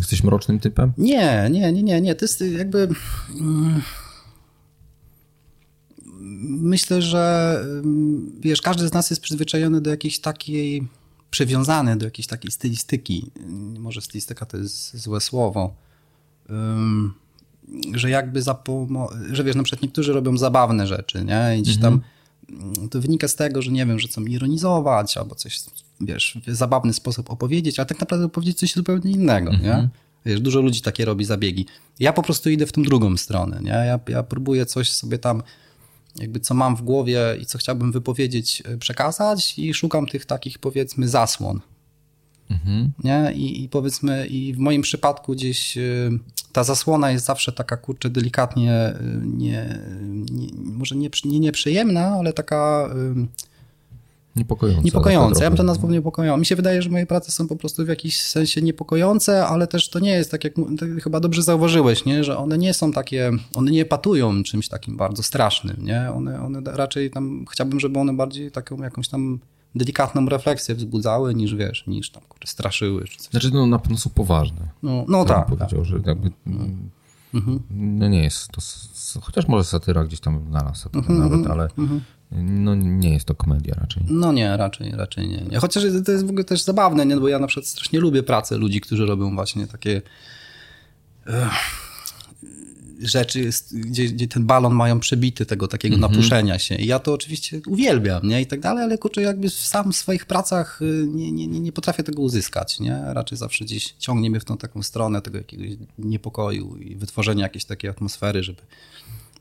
[0.00, 0.92] Jesteś mrocznym typem?
[0.98, 2.14] Nie, nie, nie, nie, nie.
[2.14, 2.88] To jest jakby.
[3.40, 3.82] mm,
[6.50, 10.88] Myślę, że mm, wiesz, każdy z nas jest przyzwyczajony do jakiejś takiej,
[11.30, 13.30] przywiązany do jakiejś takiej stylistyki.
[13.78, 15.74] Może stylistyka to jest złe słowo.
[17.94, 21.58] Że jakby za pomo- że wiesz, na przykład niektórzy robią zabawne rzeczy, nie?
[21.58, 22.00] I gdzieś tam
[22.50, 25.60] mm, to wynika z tego, że nie wiem, że chcą ironizować albo coś,
[26.00, 29.88] wiesz, w zabawny sposób opowiedzieć, ale tak naprawdę opowiedzieć coś zupełnie innego, nie?
[30.26, 31.66] Wiesz, dużo ludzi takie robi zabiegi.
[31.98, 33.70] Ja po prostu idę w tą drugą stronę, nie?
[33.70, 35.42] Ja, ja próbuję coś sobie tam,
[36.16, 40.58] jakby co mam w głowie i co chciałbym wypowiedzieć, e, przekazać i szukam tych takich,
[40.58, 41.60] powiedzmy, zasłon,
[42.50, 42.92] Mhm.
[43.04, 43.32] nie?
[43.34, 46.10] I, I powiedzmy, i w moim przypadku gdzieś y,
[46.52, 49.78] ta zasłona jest zawsze taka, kurczę, delikatnie, y, nie,
[50.30, 52.90] nie, może nie, nie nieprzyjemna, ale taka,
[54.40, 54.82] Niepokojące.
[54.82, 55.44] Niepokojące.
[55.44, 56.40] Ja bym to nazwał niepokojące.
[56.40, 59.90] Mi się wydaje, że moje prace są po prostu w jakiś sensie niepokojące, ale też
[59.90, 62.24] to nie jest tak, jak tak chyba dobrze zauważyłeś, nie?
[62.24, 65.76] że one nie są takie, one nie patują czymś takim bardzo strasznym.
[65.84, 66.10] Nie?
[66.14, 69.38] One, one raczej tam, chciałbym, żeby one bardziej taką jakąś tam
[69.74, 73.04] delikatną refleksję wzbudzały, niż wiesz, niż tam kurczę, straszyły.
[73.04, 73.30] Czy coś.
[73.30, 74.68] Znaczy, no na pewno są poważne.
[74.82, 75.48] No, no Ja tak.
[75.48, 75.68] bym tak.
[75.68, 76.30] powiedział, że jakby...
[77.70, 78.60] No nie jest to...
[79.20, 81.68] Chociaż może satyra gdzieś tam znalazł Mhm, nawet, ale
[82.32, 84.02] no nie jest to komedia raczej.
[84.08, 85.58] No nie, raczej, raczej nie, nie.
[85.58, 87.14] Chociaż to jest w ogóle też zabawne, nie?
[87.14, 90.02] No bo ja na przykład strasznie lubię pracę ludzi, którzy robią właśnie takie
[93.00, 96.74] rzeczy, gdzie, gdzie ten balon mają przebity tego takiego napuszenia się.
[96.74, 98.40] I ja to oczywiście uwielbiam, nie?
[98.40, 101.72] I tak dalej, ale kurczę, jakby sam w swoich pracach y, nie, nie, nie, nie
[101.72, 103.02] potrafię tego uzyskać, nie?
[103.06, 107.64] Raczej zawsze gdzieś ciągnie mnie w tą taką stronę tego jakiegoś niepokoju i wytworzenia jakiejś
[107.64, 108.62] takiej atmosfery, żeby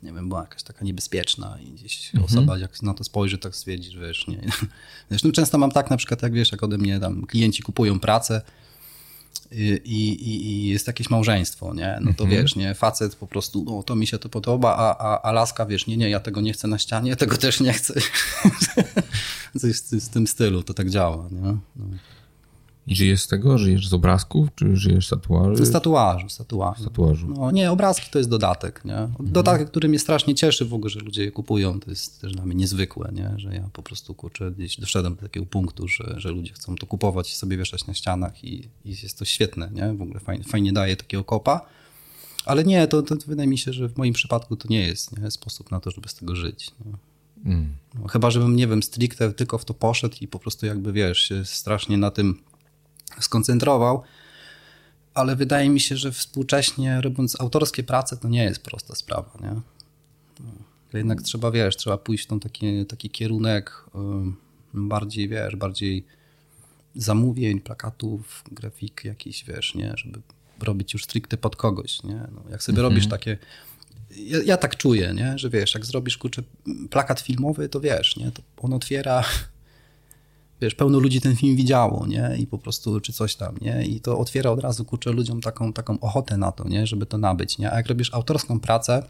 [0.03, 3.91] nie wiem, była jakaś taka niebezpieczna i gdzieś osoba jak na to spojrzy, tak stwierdzi,
[3.91, 4.41] że wiesz, nie.
[5.09, 8.41] Zresztą często mam tak na przykład, jak wiesz, jak ode mnie tam klienci kupują pracę
[9.51, 11.99] i, i, i jest jakieś małżeństwo, nie?
[12.01, 15.21] No to wiesz, nie, facet po prostu, no to mi się to podoba, a, a,
[15.21, 17.93] a laska, wiesz, nie, nie, ja tego nie chcę na ścianie, tego też nie chcę.
[19.59, 21.57] Coś z tym stylu, to tak działa, nie?
[21.75, 21.85] No.
[22.89, 23.57] I żyjesz z tego?
[23.57, 24.49] Żyjesz z obrazków?
[24.55, 25.65] Czy żyjesz z tatuaży?
[25.65, 26.83] Z tatuażu, z tatuażu.
[26.83, 27.27] tatuażu.
[27.37, 29.09] No, nie, obrazki to jest dodatek, nie?
[29.19, 32.45] Dodatek, który mnie strasznie cieszy w ogóle, że ludzie je kupują, to jest też dla
[32.45, 33.33] mnie niezwykłe, nie?
[33.37, 36.87] Że ja po prostu, kurczę, gdzieś doszedłem do takiego punktu, że, że ludzie chcą to
[36.87, 39.93] kupować i sobie wieszać na ścianach i, i jest to świetne, nie?
[39.93, 41.61] W ogóle fajnie, fajnie daje takiego kopa.
[42.45, 45.31] Ale nie, to, to wydaje mi się, że w moim przypadku to nie jest nie?
[45.31, 46.71] sposób na to, żeby z tego żyć.
[47.45, 47.75] Mm.
[47.95, 51.33] No, chyba, żebym, nie wiem, stricte tylko w to poszedł i po prostu jakby, wiesz,
[51.43, 52.39] strasznie na tym
[53.19, 54.03] skoncentrował,
[55.13, 59.61] ale wydaje mi się, że współcześnie robiąc autorskie prace, to nie jest prosta sprawa, nie?
[60.39, 60.51] No,
[60.91, 63.85] to jednak trzeba, wiesz, trzeba pójść w tą taki, taki kierunek
[64.73, 66.05] bardziej, wiesz, bardziej
[66.95, 69.93] zamówień, plakatów, grafik jakiś, wiesz, nie?
[69.95, 70.21] Żeby
[70.59, 72.27] robić już stricte pod kogoś, nie?
[72.31, 73.37] No, jak sobie robisz takie
[74.15, 75.37] ja, ja tak czuję, nie?
[75.37, 76.41] że wiesz, jak zrobisz kurczę,
[76.89, 78.31] plakat filmowy, to wiesz, nie?
[78.31, 79.23] to on otwiera,
[80.61, 82.35] wiesz, pełno ludzi ten film widziało, nie?
[82.39, 83.85] I po prostu, czy coś tam, nie?
[83.85, 86.87] I to otwiera od razu, kurczę, ludziom taką, taką ochotę na to, nie?
[86.87, 87.71] Żeby to nabyć, nie?
[87.71, 89.03] A jak robisz autorską pracę,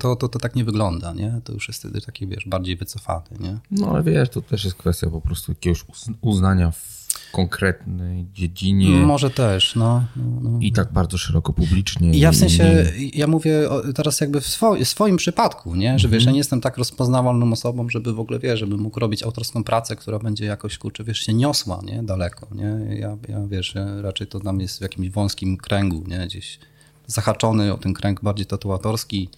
[0.00, 1.40] to, to, to tak nie wygląda, nie?
[1.44, 3.58] To już jest wtedy taki, wiesz, bardziej wycofany, nie?
[3.70, 6.97] No ale wiesz, to też jest kwestia po prostu jakiegoś uz- uznania w
[7.32, 10.04] konkretnej dziedzinie Może też, no.
[10.16, 10.58] no, no.
[10.60, 12.10] i tak bardzo szeroko publicznie.
[12.18, 15.98] Ja w sensie, ja mówię teraz jakby w swo- swoim przypadku, nie?
[15.98, 19.22] że wiesz, ja nie jestem tak rozpoznawalną osobą, żeby w ogóle, wiesz, żeby mógł robić
[19.22, 22.02] autorską pracę, która będzie jakoś, kurczę, wiesz, się niosła, nie?
[22.02, 22.96] Daleko, nie?
[22.96, 26.26] Ja, ja wiesz, ja raczej to tam jest w jakimś wąskim kręgu, nie?
[26.26, 26.58] Gdzieś
[27.06, 29.28] zahaczony o ten kręg bardziej tatuatorski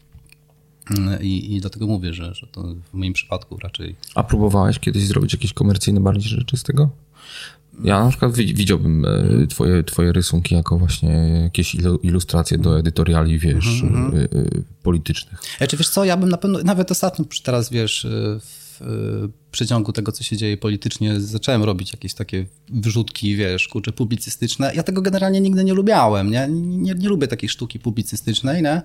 [0.99, 5.07] mm, i, i dlatego mówię, że, że to w moim przypadku raczej A próbowałeś kiedyś
[5.07, 6.91] zrobić jakieś komercyjne bardziej rzeczy z tego?
[7.85, 11.11] Ja na przykład wi- widziałbym e, twoje, twoje rysunki jako właśnie
[11.43, 14.27] jakieś ilu- ilustracje do edytoriali, wiesz, Mhm, e, e,
[14.83, 15.41] politycznych.
[15.61, 18.07] Ja, czy wiesz co, ja bym na pewno, nawet ostatnio teraz wiesz,
[18.41, 18.81] w
[19.53, 24.73] przeciągu tego, co się dzieje politycznie, zacząłem robić jakieś takie wrzutki, wiesz, kurczę, publicystyczne.
[24.75, 26.49] Ja tego generalnie nigdy nie lubiałem, nie?
[26.51, 28.83] Nie, nie, lubię takiej sztuki publicystycznej, nie?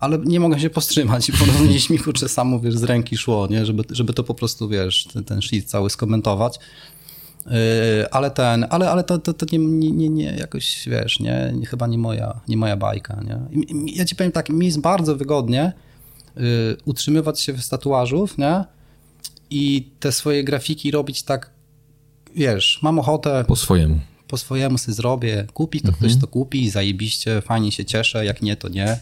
[0.00, 3.46] Ale nie mogę się powstrzymać, bo no, gdzieś mi, kurczę, samo, wiesz, z ręki szło,
[3.50, 3.66] nie?
[3.66, 6.58] Żeby, żeby to po prostu, wiesz, ten, ten shit cały skomentować.
[7.46, 11.66] Yy, ale ten, ale, ale to, to, to nie, nie, nie, jakoś, wiesz, nie, nie,
[11.66, 13.64] chyba nie moja, nie moja bajka, nie?
[13.94, 15.72] Ja ci powiem tak, mi jest bardzo wygodnie
[16.36, 16.42] yy,
[16.84, 18.64] utrzymywać się z tatuażów, nie?
[19.50, 21.50] I te swoje grafiki robić tak,
[22.36, 24.00] wiesz, mam ochotę, Po swojemu.
[24.28, 28.56] po swojemu sobie zrobię, kupi to ktoś to kupi, zajebiście, fajnie się cieszę, jak nie,
[28.56, 28.98] to nie.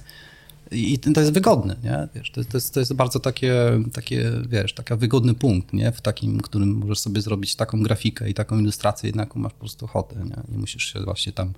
[0.73, 2.09] I to jest wygodne, nie?
[2.15, 3.55] Wiesz, to, to, jest, to jest bardzo takie,
[3.93, 5.93] takie, wiesz, taki wygodny punkt, nie?
[5.93, 9.85] W takim, którym możesz sobie zrobić taką grafikę i taką ilustrację, jaką masz po prostu
[9.85, 10.37] ochotę, nie?
[10.49, 11.53] Nie musisz się właśnie tam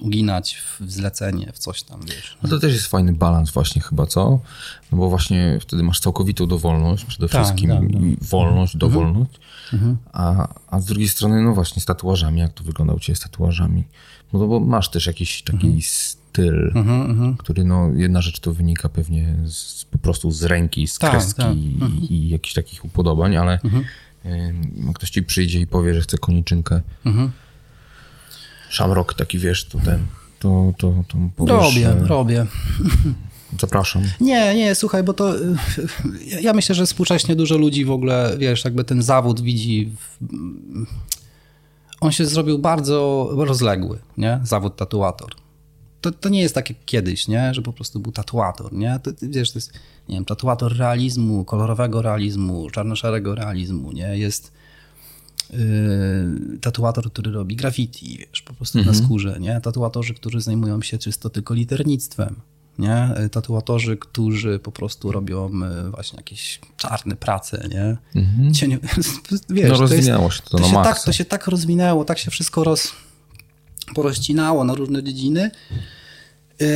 [0.00, 2.38] uginać w zlecenie, w coś tam, wiesz.
[2.42, 4.40] No to też jest fajny balans właśnie chyba, co?
[4.92, 8.02] No bo właśnie wtedy masz całkowitą dowolność przede Tak, wszystkim tak, tak.
[8.02, 9.40] i wolność, dowolność,
[10.12, 13.20] a, a z drugiej strony no właśnie z tatuażami, jak to wygląda u ciebie z
[13.20, 13.84] tatuażami?
[14.32, 15.82] No bo masz też jakiś taki
[16.40, 16.72] styl,
[17.38, 21.42] który no jedna rzecz to wynika pewnie z, po prostu z ręki, z Tak, kreski
[21.42, 21.54] tak.
[21.56, 23.58] i, i jakichś takich upodobań, ale
[24.26, 26.80] ym, ktoś ci przyjdzie i powie, że chce koniczynkę,
[28.70, 30.06] szamrok taki wiesz, to ten,
[30.38, 32.46] to, to, to powiesz, Robię, że robię.
[33.60, 34.02] zapraszam.
[34.20, 35.56] Nie, nie, słuchaj, bo to y,
[36.26, 39.92] ja- ja myślę, że współcześnie dużo ludzi w ogóle, wiesz, jakby ten zawód widzi.
[39.98, 40.18] W,
[42.00, 44.40] on się zrobił bardzo rozległy, nie?
[44.42, 45.30] Zawód tatuator.
[46.00, 47.54] To, to nie jest tak jak kiedyś, nie?
[47.54, 49.00] Że po prostu był tatuator, nie?
[49.02, 49.72] To, wiesz, to jest,
[50.08, 54.18] nie wiem, tatuator realizmu, kolorowego realizmu, czarno-szarego realizmu, nie?
[54.18, 54.52] Jest
[55.50, 55.58] yy,
[56.60, 59.60] tatuator, który robi graffiti, wiesz, po prostu na skórze, nie?
[59.60, 62.34] Tatuatorzy, którzy zajmują się czysto tylko liternictwem,
[62.78, 63.14] nie?
[63.32, 65.50] Tatuatorzy, którzy po prostu robią
[65.86, 67.96] y, właśnie jakieś czarne prace, nie?
[68.52, 69.12] Cienie, wiesz, No
[69.48, 72.64] to jest- rozwinęło się to na się tak, to się tak rozwinęło, tak się wszystko
[72.64, 72.92] roz,
[73.94, 75.50] porozcinało na różne dziedziny.
[76.60, 76.66] Yy,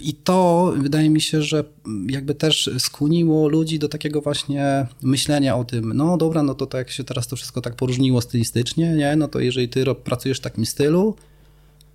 [0.00, 1.64] I to wydaje mi się, że
[2.08, 6.78] jakby też skłoniło ludzi do takiego właśnie myślenia o tym, no dobra, no to tak
[6.78, 9.16] jak się teraz to wszystko tak poróżniło stylistycznie, nie?
[9.16, 11.16] No to jeżeli ty pracujesz w takim stylu,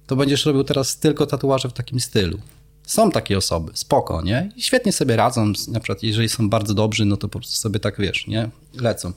[0.07, 2.37] to będziesz robił teraz tylko tatuaże w takim stylu.
[2.83, 4.51] Są takie osoby, spoko, nie?
[4.55, 7.79] I świetnie sobie radzą, na przykład jeżeli są bardzo dobrzy, no to po prostu sobie
[7.79, 8.49] tak, wiesz, nie?
[8.79, 9.13] Lecą.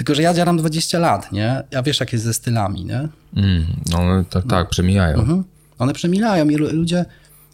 [0.00, 1.62] Tylko, że ja działam 20 lat, nie?
[1.70, 3.08] Ja wiesz, jak jest ze stylami, nie?
[3.36, 5.18] Mm, no one tak, tak, przemijają.
[5.18, 5.44] Mhm.
[5.78, 7.04] One przemilają i lu- ludzie.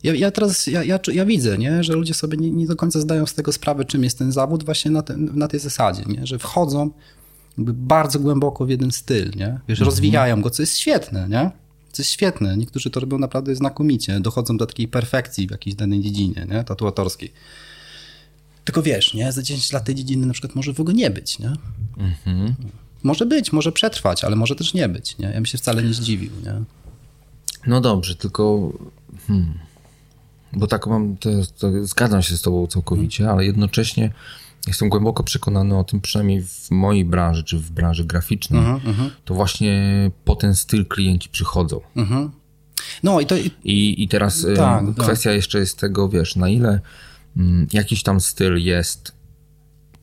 [0.02, 3.00] Ja, ja teraz ja, ja, ja widzę, nie, że ludzie sobie nie, nie do końca
[3.00, 6.26] zdają z tego sprawę, czym jest ten zawód, właśnie na, ten, na tej zasadzie, nie?
[6.26, 6.90] że wchodzą
[7.58, 9.60] jakby bardzo głęboko w jeden styl, nie?
[9.68, 11.50] Wiesz, rozwijają go, co jest świetne, nie?
[11.92, 12.56] Co jest świetne.
[12.56, 16.64] Niektórzy to robią naprawdę znakomicie, dochodzą do takiej perfekcji w jakiejś danej dziedzinie, nie?
[16.64, 17.32] tatuatorskiej.
[18.66, 19.32] Tylko wiesz, nie?
[19.32, 21.52] za 10 lat tej dziedziny na przykład może w ogóle nie być, nie?
[23.02, 25.26] Może być, może przetrwać, ale może też nie być, nie?
[25.26, 26.54] Ja bym się wcale nie zdziwił, nie?
[27.66, 28.72] No dobrze, tylko.
[29.26, 29.58] Hmm,
[30.52, 31.16] bo tak mam.
[31.16, 34.12] To, to zgadzam się z Tobą całkowicie, ale jednocześnie
[34.66, 38.62] jestem głęboko przekonany o tym, przynajmniej w mojej branży, czy w branży graficznej,
[39.24, 41.80] to właśnie po ten styl klienci przychodzą.
[43.02, 45.04] No i to, i I, teraz Tak, tak.
[45.04, 46.80] kwestia jeszcze jest tego, wiesz, na ile
[47.72, 49.12] jakiś tam styl jest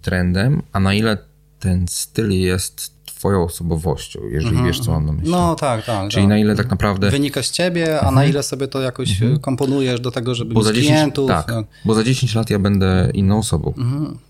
[0.02, 1.17] trendem, a na ile
[1.60, 5.32] ten styl jest twoją osobowością, jeżeli wiesz, co mam na myśli.
[5.32, 6.10] No tak, tak.
[6.10, 6.30] Czyli tak.
[6.30, 7.10] na ile tak naprawdę...
[7.12, 10.60] Wynika z ciebie, a na ile sobie to jakoś e, komponujesz do tego, żeby Bo
[10.60, 11.28] mieć za, 10, klientów.
[11.28, 11.63] tak, no.
[11.86, 13.74] bo za 10 lat ja będę inną osobą.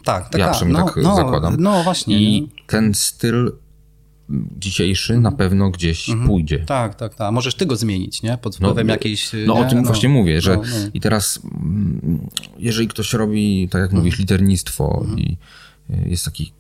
[0.04, 0.40] tak, tak.
[0.40, 0.56] Ja tak.
[0.56, 1.56] przynajmniej no, tak no, zakładam.
[1.60, 2.22] No właśnie.
[2.22, 3.52] I ten styl
[4.60, 6.60] dzisiejszy na pewno gdzieś pójdzie.
[6.60, 7.34] Tak, tak, tak.
[7.34, 8.38] Możesz ty go zmienić, nie?
[8.38, 9.32] Pod wpływem jakiejś...
[9.48, 9.60] No nie?
[9.66, 10.90] o tym właśnie mówię, że no, no.
[10.94, 12.28] i teraz mm,
[12.60, 14.00] jeżeli ktoś robi, tak jak Mhm.
[14.04, 15.38] mówisz, liternictwo i
[15.90, 16.52] y, jest taki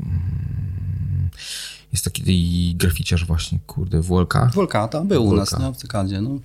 [0.00, 1.30] mm,
[1.92, 4.34] jest taki graficiarz właśnie, kurde, WLK.
[4.54, 5.72] Wulka, to był u nas, nie?
[5.72, 6.38] W cykadzie, no.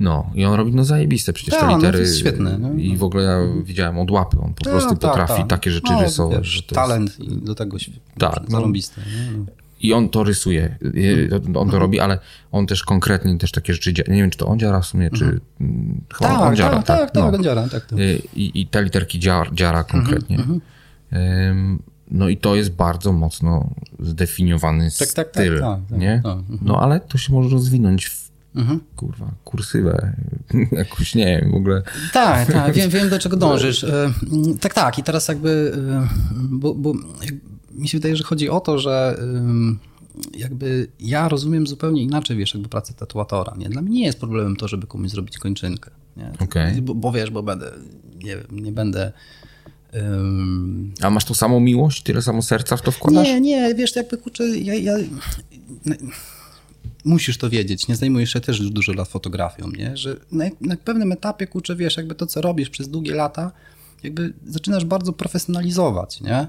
[0.00, 1.98] No i on robi no zajebiste przecież Tak, te no to litery.
[1.98, 2.72] jest świetne, no.
[2.72, 5.48] I w ogóle ja widziałem od łapy, on po Tak, prostu tak, potrafi tak.
[5.48, 6.74] takie rzeczy no, rysować, wiesz, że to jest...
[6.74, 7.76] talent i do tego
[8.18, 8.50] Tak, no.
[8.50, 9.00] zarąbiste.
[9.00, 9.38] nie?
[9.38, 9.44] No.
[9.82, 12.18] I on to rysuje, y, on to robi, ale
[12.52, 15.10] on też konkretnie też takie rzeczy dzia- Nie wiem, czy to on dziara w sumie,
[15.10, 17.38] czy mm, chyba Tak, on dziara, tak, tak, tak, no.
[17.38, 17.86] on dziara, tak.
[17.86, 17.98] tak.
[17.98, 20.36] Y, I, I te literki dziara, dziara konkretnie.
[20.36, 20.60] Mhm,
[21.12, 26.20] Ym, No i to jest bardzo mocno zdefiniowany Tak, tak, tak, styl, tak, tak, nie?
[26.24, 26.58] tak, mhm.
[26.62, 28.30] No ale to się może rozwinąć w,
[28.96, 30.12] kurwa, kursywę,
[30.72, 31.82] jakoś, nie wiem, w ogóle.
[32.12, 33.84] Tak, tak, wiem, wiem do czego dążysz.
[33.84, 35.72] Mm, Tak, tak i teraz jakby,
[36.34, 36.92] bo, bo
[37.74, 39.20] mi się wydaje, że chodzi o to, że
[40.38, 43.68] jakby ja rozumiem zupełnie inaczej, wiesz, jakby pracę tatuatora, nie?
[43.68, 46.32] Dla mnie nie jest problemem to, żeby komuś zrobić kończynkę, nie?
[46.38, 46.82] Okej.
[46.82, 47.72] Bo, bo wiesz, bo będę,
[48.24, 49.12] nie nie będę...
[49.94, 53.26] ym, A masz tą samą miłość, tyle samo serca w to wkładasz?
[53.26, 54.94] nie, nie, wiesz, jakby kurczę, ja, ja...
[57.04, 59.96] Musisz to wiedzieć, nie zajmujesz się też już dużo lat fotografią, nie?
[59.96, 63.52] Że na, na pewnym etapie, kurczę, wiesz, jakby to, co robisz przez długie lata,
[64.02, 66.46] jakby zaczynasz bardzo profesjonalizować, nie?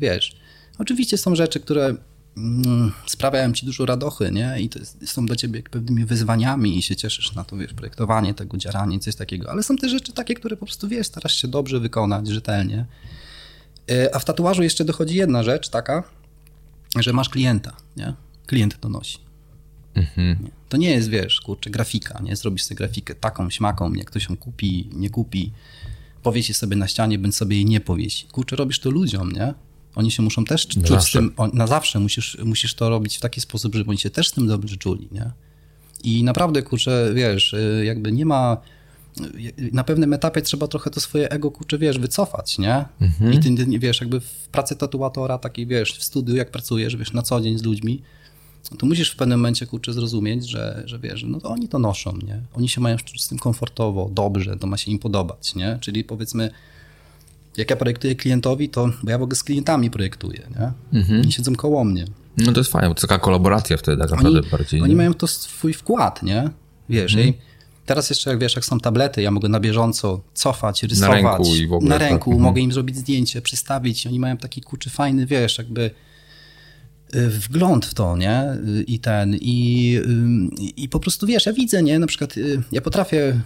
[0.00, 0.36] Wiesz,
[0.78, 1.94] oczywiście są rzeczy, które
[2.36, 4.60] mm, sprawiają ci dużo radochy, nie?
[4.60, 8.34] I to jest, są dla ciebie pewnymi wyzwaniami i się cieszysz na to, wiesz, projektowanie
[8.34, 9.50] tego, dziaranie, coś takiego.
[9.50, 12.86] Ale są też rzeczy takie, które po prostu, wiesz, starasz się dobrze wykonać, rzetelnie.
[13.90, 16.04] E, A w tatuażu jeszcze dochodzi jedna rzecz taka,
[16.98, 18.14] że masz klienta, nie?
[18.46, 19.18] Klient to nosi.
[20.16, 20.50] Nie.
[20.68, 22.36] To nie jest, wiesz, kurczę, grafika, nie?
[22.36, 25.52] Zrobisz sobie grafikę taką, śmaką, jak ktoś ją kupi, nie kupi,
[26.22, 28.26] powiesi sobie na ścianie, bądź sobie jej nie powiesi.
[28.26, 29.54] Kurczę, robisz to ludziom, nie?
[29.94, 33.40] Oni się muszą też czuć z tym, na zawsze musisz, musisz to robić w taki
[33.40, 35.30] sposób, żeby oni się też z tym dobrze czuli, nie?
[36.04, 38.56] I naprawdę, kurczę, wiesz, y, jakby nie ma...
[39.20, 42.84] y, Na pewnym etapie trzeba trochę to swoje ego, kurczę, wiesz, wycofać, nie?
[43.32, 47.12] I ty, ty, wiesz, jakby w pracy tatuatora, takiej, wiesz, w studiu, jak pracujesz, wiesz,
[47.12, 48.02] na co dzień z ludźmi,
[48.78, 52.16] to musisz w pewnym momencie, kurczę, zrozumieć, że, że wiesz, no to oni to noszą,
[52.26, 52.40] nie?
[52.54, 55.78] Oni się mają czuć z tym komfortowo, dobrze, to ma się im podobać, nie?
[55.80, 56.50] Czyli powiedzmy,
[57.56, 60.48] jak ja projektuję klientowi, to, bo ja w ogóle z klientami projektuję,
[60.92, 61.00] nie?
[61.20, 62.04] Oni siedzą koło mnie.
[62.36, 64.80] No to jest fajne, bo to taka kolaboracja wtedy tak naprawdę Oni, bardziej.
[64.80, 64.96] oni nie?
[64.96, 66.50] mają to swój wkład, nie?
[66.88, 67.34] Wiesz, i
[67.86, 71.22] teraz jeszcze jak wiesz, jak są tablety, ja mogę na bieżąco cofać, rysować.
[71.22, 72.42] ręku i w ogóle Na tak, ręku, mhm.
[72.42, 74.06] mogę im zrobić zdjęcie, przystawić.
[74.06, 75.90] Oni mają taki kurczy fajny, wiesz, jakby
[77.14, 78.52] y, wgląd w to, nie?
[78.52, 79.98] Y, I ten, i,
[80.76, 81.98] i po prostu wiesz, ja widzę, nie?
[81.98, 83.40] Na przykład y, ja potrafię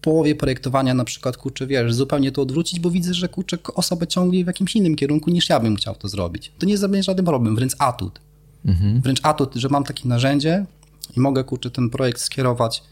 [0.00, 4.44] połowie projektowania na przykład, kurczę, wiesz, zupełnie to odwrócić, bo widzę, że kurczę, osobę ciągnie
[4.44, 6.52] w jakimś innym kierunku niż ja bym chciał to zrobić.
[6.58, 8.20] To nie jest żaden problem, wręcz atut.
[9.00, 10.66] Wręcz atut, że mam takie narzędzie
[11.16, 12.82] i mogę, kurczę, ten projekt skierować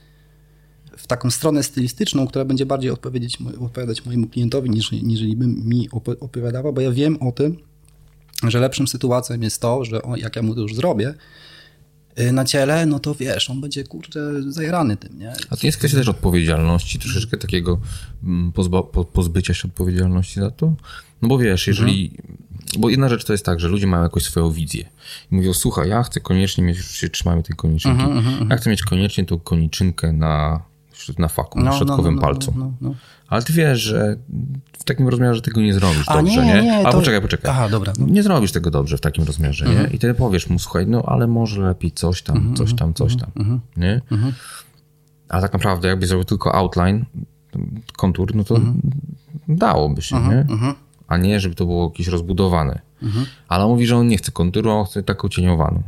[0.96, 5.20] w taką stronę stylistyczną, która będzie bardziej odpowiedzieć, odpowiadać mojemu klientowi, niż, niż
[5.64, 5.88] mi
[6.20, 7.56] opowiadała, bo ja wiem o tym,
[8.42, 11.14] że lepszą sytuacją jest to, że o, jak ja mu to już zrobię,
[12.32, 15.32] na ciele, no to wiesz, on będzie kurczę zajarany tym, nie?
[15.50, 17.80] A to jest kwestia też odpowiedzialności, troszeczkę takiego
[18.24, 18.52] mm,
[19.12, 20.74] pozbycia się odpowiedzialności za to?
[21.22, 22.10] No bo wiesz, jeżeli...
[22.18, 22.46] Mhm.
[22.78, 24.88] Bo jedna rzecz to jest tak, że ludzie mają jakąś swoją wizję
[25.32, 28.56] i mówią, słuchaj, ja chcę koniecznie mieć, już się trzymamy tej koniczynki, mhm, mhm, ja
[28.56, 30.62] chcę mieć koniecznie tą koniczynkę na
[31.18, 32.54] na faku, no, na no, środkowym no, no, palcu.
[32.56, 32.94] No, no,
[33.28, 34.16] Ale ty wiesz, że
[34.78, 36.54] w takim rozmiarze tego nie zrobisz A, dobrze, nie?
[36.54, 36.62] nie?
[36.62, 36.98] nie A to...
[36.98, 37.50] poczekaj, poczekaj.
[37.50, 37.92] Aha, dobra.
[37.98, 39.86] Nie zrobisz tego dobrze w takim rozmiarze, mhm.
[39.86, 39.96] nie?
[39.96, 43.12] I ty powiesz mu, słuchaj, no ale może lepiej coś tam, mhm, coś tam, coś
[43.12, 43.60] mhm, tam, mhm.
[43.76, 44.00] nie?
[44.10, 44.32] Mhm.
[45.28, 47.04] A tak naprawdę jakby zrobił tylko outline,
[47.96, 48.80] kontur, no to mhm.
[49.48, 50.46] dałoby się, nie?
[51.08, 52.80] A nie, żeby to było jakieś rozbudowane.
[53.48, 55.82] Ale on mówi, że on nie chce konturu, on chce taką cieniowaną.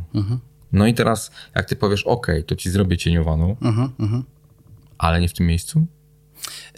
[0.71, 3.55] No i teraz, jak ty powiesz, ok, to ci zrobię cieniowaną,
[4.99, 5.85] ale nie w tym miejscu?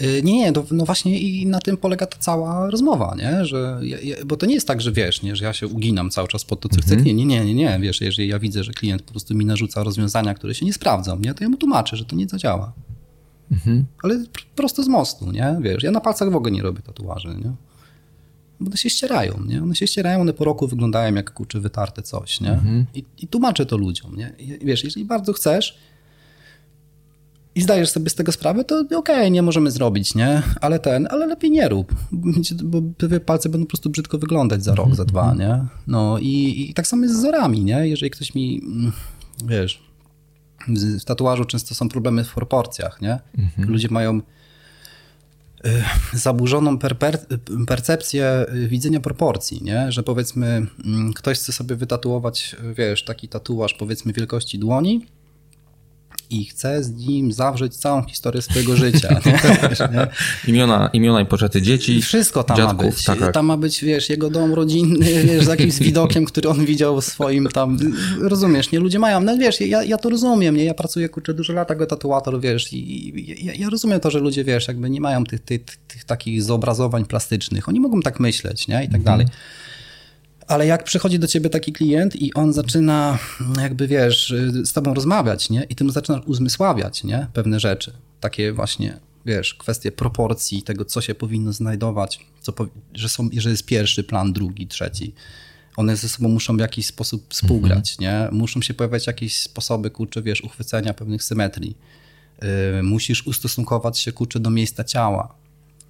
[0.02, 3.46] Y, nie, nie, no właśnie i na tym polega ta cała rozmowa, nie?
[3.46, 6.28] Że ja, bo to nie jest tak, że wiesz, nie, że ja się uginam cały
[6.28, 6.96] czas pod to, co chcę.
[6.96, 9.84] Nie, nie, nie, nie, nie, wiesz, jeżeli ja widzę, że klient po prostu mi narzuca
[9.84, 12.74] rozwiązania, które się nie sprawdzą, nie, to ja mu tłumaczę, że to nie zadziała.
[13.52, 13.86] Mhm.
[14.04, 14.24] Ale
[14.56, 15.58] prosto z mostu, nie?
[15.62, 17.52] Wiesz, ja na palcach w ogóle nie robię tatuaży, nie?
[18.60, 19.64] Bo one się ścierają, nie?
[19.64, 22.52] One się ścierają, one po roku wyglądają jak kurczę wytarte coś, nie?
[22.52, 22.86] Mhm.
[22.94, 24.34] I, I tłumaczę to ludziom, nie?
[24.40, 25.78] I, wiesz, jeżeli bardzo chcesz,
[27.56, 30.44] i zdajesz sobie z tego sprawę, to okej, okay, nie możemy zrobić, nie?
[30.62, 31.96] Ale ten, ale lepiej nie rób,
[32.64, 35.66] bo twoje palce będą po prostu brzydko wyglądać za rok, za dwa, nie?
[35.88, 37.88] No i, i tak samo jest z zorami, nie?
[37.88, 38.92] Jeżeli ktoś mi, mm,
[39.46, 39.84] wiesz,
[41.00, 43.20] w tatuażu często są problemy w proporcjach, nie?
[43.38, 43.70] Mhm.
[43.70, 44.22] Ludzie mają y,
[46.14, 47.20] zaburzoną per, per,
[47.68, 49.92] percepcję widzenia proporcji, nie?
[49.92, 55.06] Że powiedzmy mm, ktoś chce sobie wytatuować, wiesz, taki tatuaż powiedzmy wielkości dłoni,
[56.32, 59.10] i chcę z nim zawrzeć całą historię swojego życia.
[59.26, 59.32] Nie?
[59.98, 60.08] nie?
[60.48, 61.98] Imiona, imiona i poczety dzieci.
[61.98, 63.06] I wszystko tam dziadków, ma być.
[63.06, 63.34] Tak, tak.
[63.34, 67.06] Tam ma być, wiesz, jego dom rodzinny, wiesz, z jakimś widokiem, który on widział w
[67.06, 67.78] swoim tam.
[68.20, 68.80] Rozumiesz, nie?
[68.80, 70.64] Ludzie mają, no wiesz, ja, ja to rozumiem, nie?
[70.64, 74.20] Ja pracuję kurczę dużo lat jako tatuator, wiesz, i, i ja, ja, rozumiem to, że
[74.20, 77.70] ludzie, wiesz, jakby nie mają tych, tych, tych takich zobrazowań plastycznych.
[77.70, 78.76] Oni mogą tak myśleć, nie?
[78.76, 79.04] I tak mhm.
[79.04, 79.28] dalej.
[80.48, 83.20] Ale jak przychodzi do ciebie taki klient i on zaczyna,
[83.62, 84.34] jakby wiesz,
[84.66, 85.64] z tobą rozmawiać, nie?
[85.64, 87.28] I ty mu zaczynasz uzmysławiać, nie?
[87.34, 87.94] Pewne rzeczy.
[88.20, 92.54] Takie właśnie, wiesz, kwestie proporcji, tego, co się powinno znajdować, co,
[92.94, 95.14] że, są, że jest pierwszy plan, drugi, trzeci.
[95.76, 98.32] One ze sobą muszą w jakiś sposób współgrać, mhm.
[98.32, 98.40] nie?
[98.40, 101.78] Muszą się pojawiać jakieś sposoby, kurczę, wiesz, uchwycenia pewnych symetrii.
[102.42, 105.41] Yy, musisz ustosunkować się, kurczę, do miejsca ciała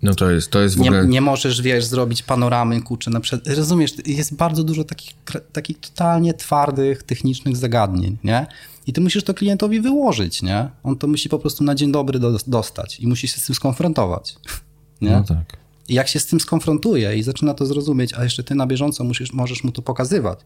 [0.01, 1.03] no to jest, to jest w ogóle...
[1.03, 3.55] Nie, nie możesz, wiesz, zrobić panoramy, kurczę, na przykład.
[3.57, 5.13] Rozumiesz, jest bardzo dużo takich,
[5.53, 8.47] takich totalnie twardych, technicznych zagadnień, nie?
[8.87, 10.69] I ty musisz to klientowi wyłożyć, nie?
[10.83, 13.55] On to musi po prostu na dzień dobry do, dostać i musi się z tym
[13.55, 14.35] skonfrontować,
[15.01, 15.11] nie?
[15.11, 15.57] No tak.
[15.89, 19.03] I jak się z tym skonfrontuje i zaczyna to zrozumieć, a jeszcze ty na bieżąco
[19.03, 20.39] musisz, możesz mu to pokazywać.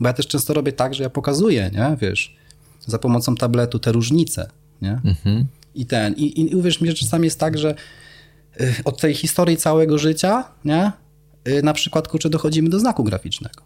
[0.00, 1.96] Bo ja też często robię tak, że ja pokazuję, nie?
[2.00, 2.36] Wiesz,
[2.86, 4.50] za pomocą tabletu te różnice,
[4.82, 5.00] nie?
[5.04, 5.44] Mhm.
[5.74, 7.74] I ten, i, i uwierz mi, że czasami jest tak, że
[8.84, 10.92] od tej historii całego życia, nie?
[11.48, 13.62] Y, na przykład, kurczę, dochodzimy do znaku graficznego.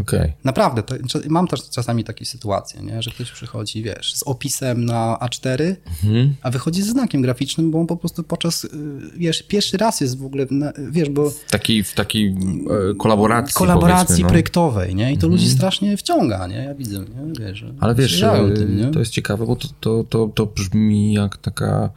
[0.00, 0.32] Okay.
[0.44, 0.94] Naprawdę, to,
[1.28, 3.02] mam też czasami takie sytuacje, nie?
[3.02, 6.34] że ktoś przychodzi, wiesz, z opisem na A4, mhm.
[6.42, 8.68] a wychodzi z znakiem graficznym, bo on po prostu podczas, y,
[9.16, 10.46] wiesz, pierwszy raz jest w ogóle,
[10.90, 11.30] wiesz, bo...
[11.30, 14.28] W takiej, w takiej e, kolaboracji, Kolaboracji no.
[14.28, 15.12] projektowej, nie?
[15.12, 15.32] I to mhm.
[15.32, 16.56] ludzi strasznie wciąga, nie?
[16.56, 17.46] Ja widzę, nie?
[17.46, 18.20] Wiesz, Ale wiesz,
[18.54, 21.90] tym, to jest ciekawe, bo to, to, to, to brzmi jak taka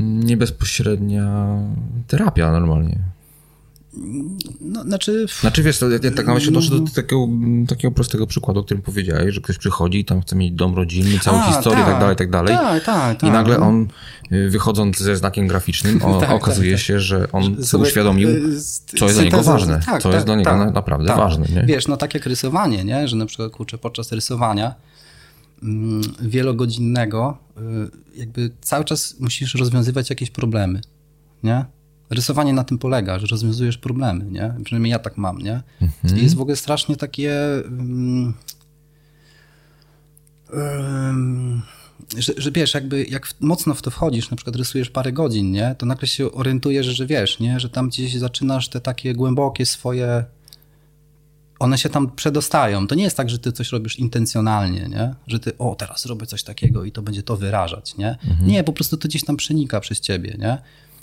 [0.00, 1.46] nie bezpośrednia
[2.06, 2.98] terapia normalnie.
[4.60, 5.26] No, znaczy...
[5.40, 7.28] Znaczy wiesz, ja, ja tak nawet się odnoszę do takiego,
[7.68, 11.18] takiego prostego przykładu, o którym powiedziałeś, że ktoś przychodzi i tam chce mieć dom rodzinny,
[11.18, 12.54] całą A, historię tak, tak dalej, tak dalej.
[12.54, 13.30] Tak, tak, tak.
[13.30, 13.86] I nagle on,
[14.32, 18.60] y, wychodząc ze znakiem graficznym, o, tak, okazuje tak, się, że on sobie uświadomił, y,
[18.98, 21.46] co jest dla niego ważne, tak, co jest dla niego naprawdę ważne.
[21.46, 21.62] Nie?
[21.62, 23.08] Wiesz, no tak jak rysowanie, nie?
[23.08, 24.74] że na przykład kurczę, podczas rysowania
[26.20, 27.38] wielogodzinnego,
[28.14, 30.80] y, jakby cały czas musisz rozwiązywać jakieś problemy,
[31.42, 31.64] nie?
[32.10, 34.54] Rysowanie na tym polega, że rozwiązujesz problemy, nie?
[34.64, 35.62] Przynajmniej ja tak mam, nie?
[35.80, 36.22] Mhm.
[36.22, 37.36] Jest w ogóle strasznie takie...
[37.64, 38.34] Um,
[40.52, 41.62] um,
[42.18, 45.74] że, że, wiesz, jakby jak mocno w to wchodzisz, na przykład rysujesz parę godzin, nie?
[45.78, 47.60] To nagle się orientujesz, że wiesz, nie?
[47.60, 50.24] Że tam gdzieś zaczynasz te takie głębokie swoje
[51.60, 52.86] one się tam przedostają.
[52.86, 55.14] To nie jest tak, że ty coś robisz intencjonalnie, nie?
[55.26, 58.18] Że ty, o, teraz zrobię coś takiego i to będzie to wyrażać, nie?
[58.28, 58.48] Mhm.
[58.48, 60.58] Nie, po prostu to gdzieś tam przenika przez ciebie, nie?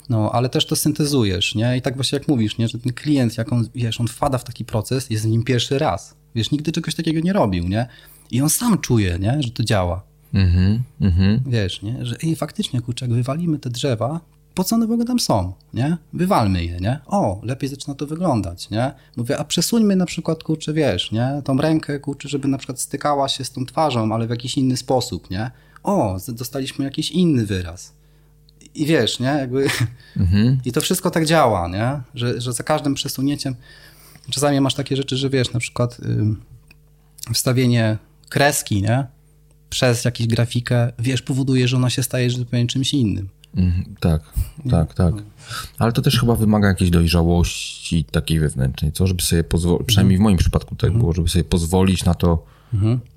[0.08, 1.76] No, ale też to syntezujesz, nie?
[1.76, 2.68] I tak właśnie jak mówisz, nie?
[2.68, 5.78] Że ten klient, jak on, wiesz, on wpada w taki proces, jest w nim pierwszy
[5.78, 6.14] raz.
[6.34, 7.86] Wiesz, nigdy czegoś takiego nie robił, nie?
[8.30, 9.42] I on sam czuje, nie?
[9.42, 10.02] Że to działa.
[10.34, 11.40] Mhm, mhm.
[11.46, 12.06] Wiesz, nie?
[12.06, 14.20] Że ej, faktycznie, kurczę, jak wywalimy te drzewa,
[14.58, 15.96] po co one w ogóle tam są, nie?
[16.12, 17.00] Wywalmy je, nie?
[17.06, 18.92] O, lepiej zaczyna to wyglądać, nie?
[19.16, 21.42] Mówię, a przesuńmy na przykład, kurczę, wiesz, nie?
[21.44, 24.76] Tą rękę, kurczę, żeby na przykład stykała się z tą twarzą, ale w jakiś inny
[24.76, 25.50] sposób, nie?
[25.82, 27.92] O, dostaliśmy jakiś inny wyraz.
[28.74, 29.26] I wiesz, nie?
[29.26, 29.66] Jakby...
[30.16, 30.60] Mhm.
[30.64, 32.00] I to wszystko tak działa, nie?
[32.14, 33.54] Że, że za każdym przesunięciem
[34.30, 36.42] czasami masz takie rzeczy, że wiesz, na przykład ym,
[37.34, 37.98] wstawienie
[38.28, 39.06] kreski, nie?
[39.70, 43.28] Przez jakąś grafikę, wiesz, powoduje, że ona się staje, że powiem, czymś innym.
[43.56, 44.22] Mhm, tak,
[44.70, 45.14] tak, tak.
[45.78, 49.06] Ale to też chyba wymaga jakiejś dojrzałości takiej wewnętrznej, co?
[49.06, 52.44] Żeby sobie pozwolić, przynajmniej w moim przypadku tak było, żeby sobie pozwolić na to,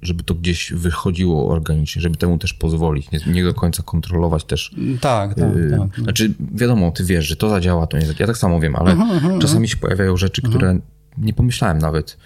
[0.02, 4.76] żeby to gdzieś wychodziło organicznie, żeby temu też pozwolić, nie, nie do końca kontrolować też.
[5.02, 6.04] Tak, tak, Yy, tak.
[6.04, 8.18] Znaczy, wiadomo, ty wiesz, że to zadziała, to nie zadziała.
[8.20, 8.98] Ja tak samo wiem, ale
[9.42, 10.80] czasami się pojawiają rzeczy, które
[11.18, 12.18] nie pomyślałem nawet,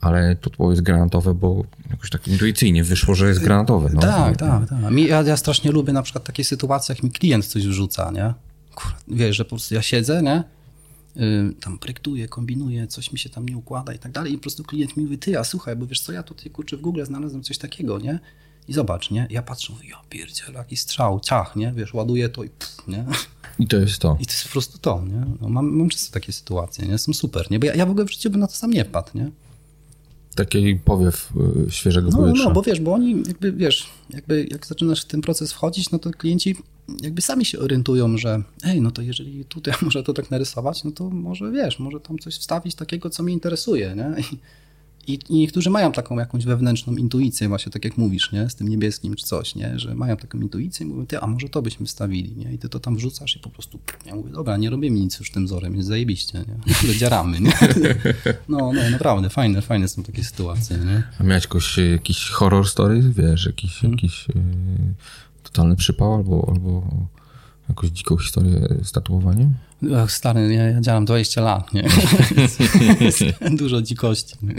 [0.00, 3.90] ale to było jest granatowe, bo jakoś tak intuicyjnie wyszło, że jest granatowe.
[3.94, 4.00] No.
[4.00, 4.92] Tak, tak, tak.
[4.92, 8.34] Ja, ja strasznie lubię na przykład takie sytuacje, jak mi klient coś wrzuca, nie?
[8.74, 10.44] Kur, wiesz, że po prostu ja siedzę, nie?
[11.16, 14.42] Yy, tam projektuję, kombinuję, coś mi się tam nie układa i tak dalej i po
[14.42, 17.04] prostu klient mi mówi, ty, a słuchaj, bo wiesz co, ja tutaj kurczę w Google
[17.04, 18.18] znalazłem coś takiego, nie?
[18.68, 19.26] I zobacz, nie?
[19.30, 21.72] Ja patrzę, mówię, ja pierdzielę, jaki strzał, ciach, nie?
[21.76, 23.04] Wiesz, ładuję to i pff, nie?
[23.58, 24.16] I to jest to.
[24.20, 25.26] I to jest po prostu to, nie?
[25.40, 26.98] No, mam, mam często takie sytuacje, nie?
[26.98, 27.58] Są super, nie?
[27.58, 29.30] Bo ja, ja w ogóle w życiu bym na to sam nie wpadł, nie?
[30.34, 31.32] Taki powiew
[31.68, 32.44] y, świeżego No, powietrza.
[32.44, 35.98] no, bo wiesz, bo oni jakby, wiesz, jakby jak zaczynasz w ten proces wchodzić, no
[35.98, 36.56] to klienci
[37.02, 40.90] jakby sami się orientują, że ej, no to jeżeli tutaj może to tak narysować, no
[40.90, 44.20] to może, wiesz, może tam coś wstawić takiego, co mnie interesuje, nie?
[44.20, 44.38] I,
[45.06, 48.50] i, I niektórzy mają taką jakąś wewnętrzną intuicję, właśnie tak jak mówisz, nie?
[48.50, 49.78] Z tym niebieskim czy coś, nie?
[49.78, 52.52] Że mają taką intuicję i mówią, ty, a może to byśmy wstawili, nie?
[52.52, 55.30] I ty to tam wrzucasz i po prostu, ja mówię, dobra, nie robimy nic już
[55.30, 56.44] tym wzorem, jest zajebiście,
[56.88, 56.94] nie?
[57.00, 57.52] Dziaramy, nie?
[58.48, 61.02] No, no, naprawdę, fajne, fajne są takie sytuacje, nie?
[61.18, 63.92] A miałeś jakoś, y, jakiś horror story, wiesz, jakiś, Mhm.
[63.92, 64.32] jakiś y,
[65.42, 66.88] totalny przypał albo, albo
[67.70, 69.54] jakąś dziką historię z tatuowaniem?
[70.08, 71.84] Stary, ja, ja działam 20 lat, nie?
[73.58, 74.34] Dużo dzikości.
[74.42, 74.54] Nie?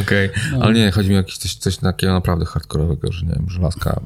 [0.00, 0.58] Okej, No.
[0.64, 3.60] ale nie, chodzi mi o jakieś coś, coś takiego naprawdę hardkorowego, że nie wiem, że
[3.60, 4.00] laska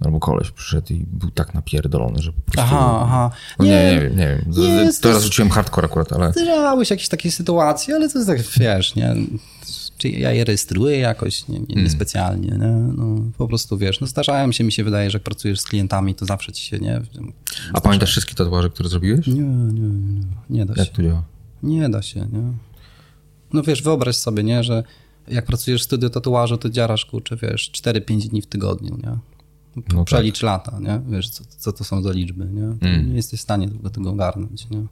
[0.00, 2.60] albo koleś przyszedł i był tak napierdolony, że po prostu...
[2.74, 3.30] Aha, aha.
[3.58, 4.44] No nie, nie wiem, nie wiem.
[4.56, 6.32] Nie, jest Teraz to- rzuciłem hardcore akurat, ale...
[6.32, 9.14] Zdarzałeś jakieś takie sytuacje, ale to jest tak, wiesz, nie?
[9.98, 11.84] Czy ja je rejestruję jakoś nie, nie, Hmm.
[11.84, 12.66] niespecjalnie, nie?
[12.96, 16.14] No, po prostu, wiesz, no zdarzają się, mi się wydaje, że jak pracujesz z klientami,
[16.14, 17.00] to zawsze ci się, nie?
[17.72, 19.26] A pamiętasz wszystkie tatuaże, które zrobiłeś?
[19.26, 20.80] Nie, nie, nie, nie da się.
[20.80, 21.22] Jak to działa?
[21.62, 22.52] Nie da się, nie?
[23.52, 24.82] No wiesz, wyobraź sobie, nie, że
[25.28, 29.18] jak pracujesz w studiu tatuażu, to dziarasz, kurczę, wiesz, 4-5 dni w tygodniu, nie?
[29.94, 31.00] No Przelicz lata, nie?
[31.08, 32.62] Wiesz, co, co to są za liczby, nie?
[32.88, 33.08] Mm.
[33.08, 34.82] Nie jesteś w stanie tego, tego ogarnąć, nie?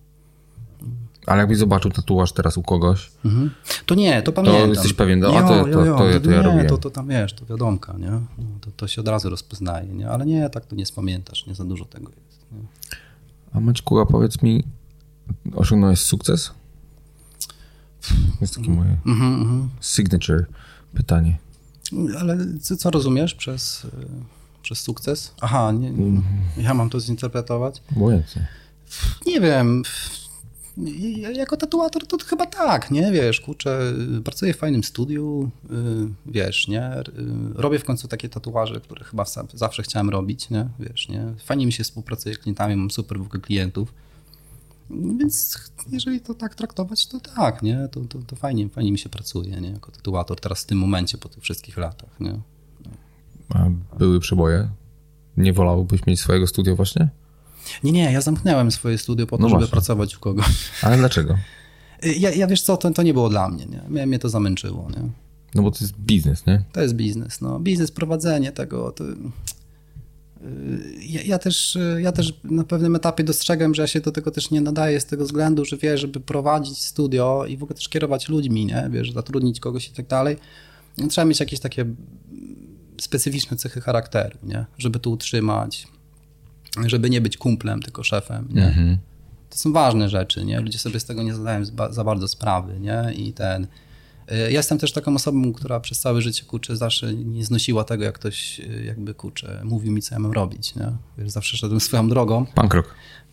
[1.26, 3.50] Ale jakbyś zobaczył tatuaż teraz u kogoś, Mhm.
[3.86, 4.68] To nie, to pamiętam.
[4.70, 6.66] jesteś pewien, no, a to- jo, to- jo, to ja- to ja nie, robiłem.
[6.66, 8.10] to, to tam wiesz, to wiadomka, nie?
[8.10, 10.08] No, to, to się od razu rozpoznaje, nie?
[10.10, 12.23] Ale nie, tak to nie spamiętasz, nie za dużo tego jest.
[13.52, 14.64] A Maćku, a powiedz mi,
[15.54, 16.50] osiągnąłeś sukces?
[18.40, 19.68] Jest takie moje Mhm, mhm.
[19.80, 20.46] signature
[20.94, 21.38] pytanie.
[22.20, 23.88] Ale co, co rozumiesz przez, y,
[24.62, 25.34] przez sukces?
[25.40, 25.92] Aha, nie,
[26.56, 27.82] ja mam to zinterpretować?
[27.96, 28.46] Obojętnie.
[29.26, 29.82] Nie wiem.
[30.76, 33.12] Ja- Jako tatuator to chyba tak, nie?
[33.12, 33.92] Wiesz, kurczę,
[34.24, 36.98] pracuję w fajnym studiu, y, wiesz, nie?
[37.00, 37.04] Y,
[37.54, 40.68] Robię w końcu takie tatuaże, które chyba zawsze chciałem robić, nie?
[40.78, 41.34] Wiesz, nie?
[41.44, 43.94] Fajnie mi się współpracuje z klientami, mam super ogóle klientów.
[44.90, 45.58] Więc
[45.92, 47.88] jeżeli to tak traktować, to tak, nie?
[47.92, 49.70] To, to, to fajnie, fajnie mi się pracuje, nie?
[49.70, 52.40] Jako tatuator teraz w tym momencie, po tych wszystkich latach, nie?
[53.48, 53.66] A
[53.98, 54.68] były przeboje?
[55.36, 57.08] Nie wolałbyś mieć swojego studia właśnie?
[57.84, 59.72] Nie, nie, ja zamknęłem swoje studio po to, No żeby właśnie.
[59.72, 60.46] pracować u kogoś.
[60.82, 61.38] Ale dlaczego?
[62.18, 63.82] Ja, ja wiesz co, to, to nie było dla mnie, nie?
[63.88, 65.08] Mnie, mnie to zamęczyło, nie?
[65.54, 66.64] No bo to jest biznes, nie?
[66.72, 67.60] To jest biznes, no.
[67.60, 69.04] Biznes, prowadzenie tego, to...
[69.04, 69.16] Yy,
[71.00, 74.30] Ja, ja, też, yy, ja też na pewnym etapie dostrzegłem, że ja się do tego
[74.30, 77.88] też nie nadaję z tego względu, że wiesz, żeby prowadzić studio i w ogóle też
[77.88, 78.88] kierować ludźmi, nie?
[78.90, 80.36] Wiesz, zatrudnić kogoś i tak dalej,
[80.98, 81.84] no, trzeba mieć jakieś takie
[83.00, 84.64] specyficzne cechy charakteru, nie?
[84.78, 85.86] Żeby to utrzymać,
[86.86, 88.66] żeby nie być kumplem, tylko szefem, nie?
[88.66, 88.98] Mhm.
[89.50, 90.60] To są ważne rzeczy, nie?
[90.60, 93.12] Ludzie sobie z tego nie zdają za- bardzo sprawy, nie?
[93.16, 93.64] I ten...
[93.64, 93.68] y,
[94.36, 98.14] Ja jestem też taką osobą, która przez całe życie, kurczę, zawsze nie znosiła tego, jak
[98.14, 100.92] ktoś y, jakby, kurczę, mówił mi, co ja mam robić, nie?
[101.18, 102.46] Wiesz, zawsze szedłem swoją drogą,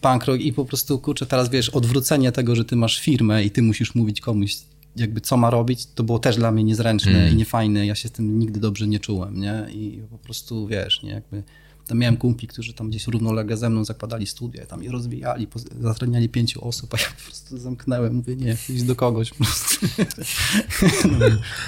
[0.02, 3.52] punk rock i po prostu, kurczę, teraz wiesz, odwrócenie tego, że ty masz firmę i
[3.52, 4.58] ty musisz mówić komuś,
[4.96, 7.34] jakby co ma robić, to było też dla mnie niezręczne Mm.
[7.34, 7.86] i niefajne.
[7.86, 9.66] Ja się z tym nigdy dobrze nie czułem, nie?
[9.74, 11.44] I po prostu, wiesz, nie, jakby
[11.88, 15.48] Tam miałem kumpli, którzy tam gdzieś równolegle ze mną zakładali studia, tam je rozwijali,
[15.82, 19.88] zatrudniali pięciu osób, a ja po prostu zamknąłem, mówię, nie, idź do kogoś po prostu.
[21.20, 21.26] No,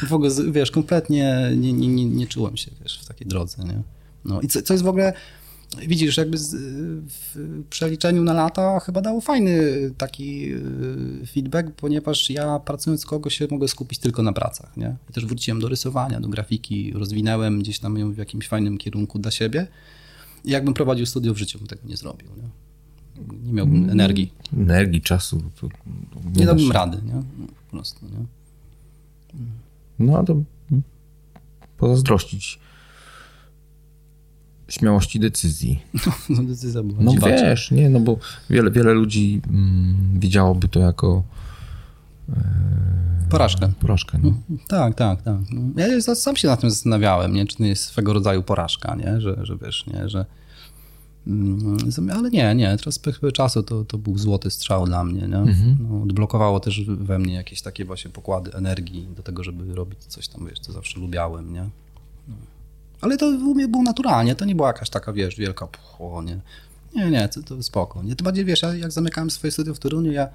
[0.07, 3.81] w ogóle, wiesz, kompletnie nie, nie, nie, nie czułem się, wiesz, w takiej drodze, nie?
[4.25, 5.13] No i co, co jest w ogóle,
[5.87, 6.55] widzisz, jakby z,
[7.07, 9.61] w przeliczeniu na lata chyba dało fajny
[9.97, 14.95] taki y, feedback, ponieważ ja pracując kogoś się mogę skupić tylko na pracach, nie?
[15.09, 19.19] I też wróciłem do rysowania, do grafiki, rozwinęłem gdzieś tam ją w jakimś fajnym kierunku
[19.19, 19.67] dla siebie.
[20.45, 22.49] Jakbym prowadził studio w życiu, bym tego nie zrobił, nie?
[23.45, 24.33] Nie miałbym energii.
[24.57, 25.43] Energii, czasu.
[26.35, 26.73] Nie da dałbym się.
[26.73, 27.13] rady, nie?
[27.13, 28.25] No, po prostu, nie?
[29.99, 30.43] No a to
[31.77, 32.59] pozazdrościć
[34.67, 35.79] śmiałości decyzji.
[36.29, 38.17] No decyzja była No wiesz, nie, no bo
[38.49, 41.23] wiele, wiele ludzi mm, widziałoby to jako
[43.29, 43.71] Porażkę.
[43.79, 44.19] porażkę.
[44.23, 44.33] No.
[44.67, 45.37] Tak, tak, tak.
[45.51, 47.45] No, Ja sam się nad tym zastanawiałem, nie?
[47.45, 49.21] czy to jest swego rodzaju porażka, nie?
[49.21, 50.09] Że, że wiesz, nie?
[50.09, 50.25] że
[51.27, 51.77] mm,
[52.13, 55.55] ale nie, nie, teraz perspektywy czasu to, to był złoty strzał dla mnie, nie?
[55.89, 60.27] No, odblokowało też we mnie jakieś takie właśnie pokłady energii do tego, żeby robić coś
[60.27, 61.69] tam, wiesz, co zawsze lubiałem, nie?
[62.27, 62.35] No.
[63.01, 66.39] Ale to u mnie było naturalnie, to nie była jakaś taka, wiesz, wielka pchło, nie?
[66.95, 68.03] Nie, nie, to, to spoko.
[68.03, 70.27] Nie, to bardziej, wiesz, ja jak zamykałem swoje studia w Toruniu, ja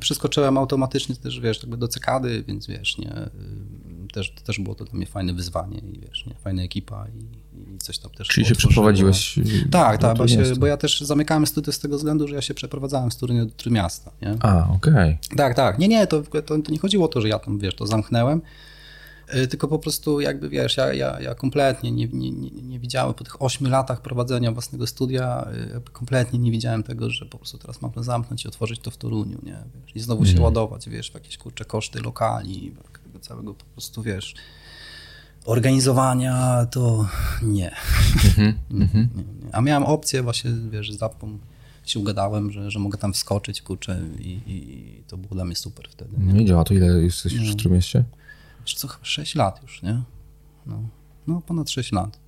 [0.00, 4.84] przeskoczyłem automatycznie też, wiesz, jakby do cekady, więc wiesz, nie, y, też, też było to
[4.84, 8.46] dla mnie fajne wyzwanie i wiesz, nie, fajna ekipa i, i coś tam też Czyli
[8.46, 9.38] się przeprowadziłeś.
[9.70, 12.54] Tak, tak, bo, się, bo ja też zamykałem studia z tego względu, że ja się
[12.54, 14.36] przeprowadzałem z Torunia do Trójmiasta, nie?
[14.40, 15.18] A, okej.
[15.36, 15.78] Tak, tak.
[15.78, 18.38] Nie, nie, to, to, to nie chodziło o to, że ja tam, wiesz, to zamknęłem,
[18.38, 18.42] y,
[19.50, 23.24] tylko po prostu jakby, wiesz, ja, ja, ja kompletnie nie, nie, nie, nie widziałem po
[23.24, 27.82] tych ośmiu latach prowadzenia własnego studia, y, kompletnie nie widziałem tego, że po prostu teraz
[27.82, 31.10] mam to zamknąć i otworzyć to w Toruniu, nie, wiesz, i znowu się ładować, wiesz,
[31.10, 32.74] w jakieś, kurcze, koszty lokali,
[33.20, 34.34] całego po prostu, wiesz,
[35.44, 37.08] organizowania, to
[37.42, 37.70] nie.
[38.24, 39.08] Mhm, mhm.
[39.14, 39.54] Nie, nie.
[39.54, 41.38] A miałem opcję właśnie, wiesz, z Zapą
[41.84, 45.88] się ugadałem, że, że mogę tam wskoczyć, kurczę, i, i to było dla mnie super
[45.90, 46.10] wtedy.
[46.18, 46.64] No nie działa.
[46.64, 48.04] To ile jesteś już w Trójmieście?
[48.66, 50.02] Wiesz co, chyba 6 lat już, nie?
[50.66, 50.82] No,
[51.26, 52.18] no ponad 6 lat.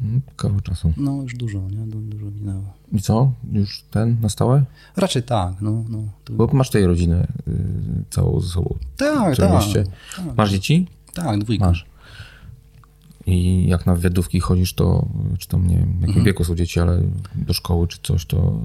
[0.00, 0.92] Mm, Kawał czasu.
[0.96, 1.86] No już dużo, nie?
[1.86, 2.72] Du, dużo minęło.
[2.92, 3.32] I co?
[3.52, 4.64] Już ten na stałe?
[4.96, 5.84] Raczej tak, no.
[5.88, 6.34] no tu...
[6.34, 8.74] Bo masz tej rodzinę y, całą ze sobą.
[8.96, 9.50] Tak, tak,
[10.16, 10.36] tak.
[10.36, 10.86] Masz dzieci?
[11.14, 11.66] Tak, dwójka.
[11.66, 11.86] Masz.
[13.26, 15.06] I jak na wywiadówki chodzisz, to
[15.38, 16.24] czy tam nie wiem, jakim Mhm.
[16.24, 17.02] wieku są dzieci, ale
[17.34, 18.60] do szkoły czy coś, to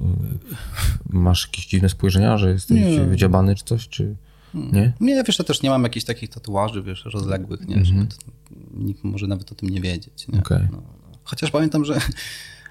[1.12, 3.00] y, masz jakieś dziwne spojrzenia, że jesteś Nie.
[3.04, 4.16] wydziabany czy coś, czy
[4.54, 4.92] nie?
[5.00, 7.84] Nie, wiesz, ja też nie mam jakichś takich tatuaży, wiesz, rozległych, nie?
[7.84, 8.16] Żeby to,
[8.74, 10.38] nikt może nawet o tym nie wiedzieć, nie?
[10.38, 10.68] Okej.
[10.72, 11.18] No, no.
[11.24, 12.00] Chociaż pamiętam, że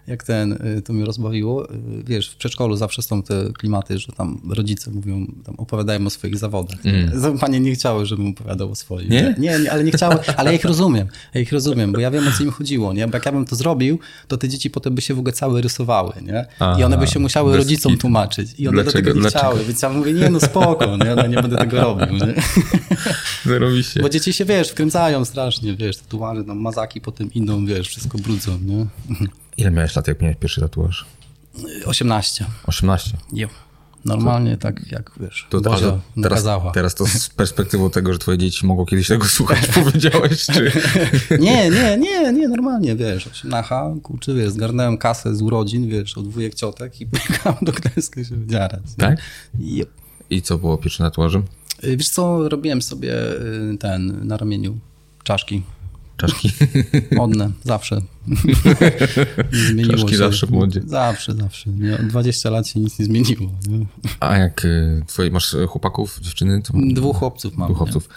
[0.08, 4.12] jak ten, y, to mnie rozbawiło, y, wiesz, w przedszkolu zawsze są te klimaty, że
[4.12, 6.80] tam rodzice mówią, tam opowiadają o swoich zawodach.
[6.86, 7.40] Mm.
[7.40, 9.10] Panie nie chciały, żebym opowiadał o swoich.
[9.10, 9.36] Nie?
[9.38, 12.28] Nie, nie, ale nie chciały, ale ja ich rozumiem, ja ich rozumiem, bo ja wiem,
[12.28, 13.08] o co im chodziło, nie?
[13.08, 15.62] Bo jak ja bym to zrobił, to te dzieci potem by się w ogóle całe
[15.62, 16.46] rysowały, nie?
[16.80, 18.50] I one by się musiały rodzicom tłumaczyć.
[18.58, 19.40] I one do Dlaczego- tego nie dlaczego?
[19.40, 22.34] chciały, więc ja mówię, nie no spoko, nie, no, nie będę tego robił, nie?
[23.46, 24.02] Zarobiście.
[24.02, 28.60] Bo dzieci się, wiesz, wkręcają strasznie, wiesz, tatuaże, tam mazaki potem idą, wiesz, wszystko brudzą,
[28.66, 28.86] nie?
[29.58, 31.06] Ile miałeś lat, jak miałeś pierwszy tatuaż?
[31.86, 32.46] 18.
[32.68, 33.18] 18.
[33.34, 33.48] Jo.
[34.06, 38.38] Normalnie tak jak, wiesz, To, Bozia ale teraz, teraz to z perspektywą tego, że twoje
[38.38, 40.72] dzieci mogą kiedyś tego słuchać, powiedziałeś, czy...
[41.40, 46.28] Nie, nie, nie, nie, normalnie, wiesz, 18, kurczę, wiesz, zgarnąłem kasę z urodzin, wiesz, od
[46.28, 48.82] wujek ciotek i pojechałem do Gdańska się wydziarać.
[48.98, 49.20] Tak?
[49.60, 49.90] Jep.
[50.30, 51.44] I co było pierwszym tatuażem?
[51.84, 54.78] Y, Wiesz co, robiłem sobie y, ten, na ramieniu
[55.24, 55.64] czaszki.
[56.18, 56.50] Czaszki.
[57.16, 58.02] Modne, zawsze.
[59.52, 60.18] Zmieniło Czaszki się.
[60.18, 60.82] zawsze w modzie.
[60.86, 61.70] Zawsze, zawsze.
[61.70, 63.52] Nie, od 20 lat się nic nie zmieniło.
[63.68, 63.86] Nie?
[64.20, 66.62] A jak y, twoje, masz y, chłopaków, dziewczyny?
[66.62, 67.68] To Dwóch chłopców mam.
[67.68, 68.10] Dwóch chłopców.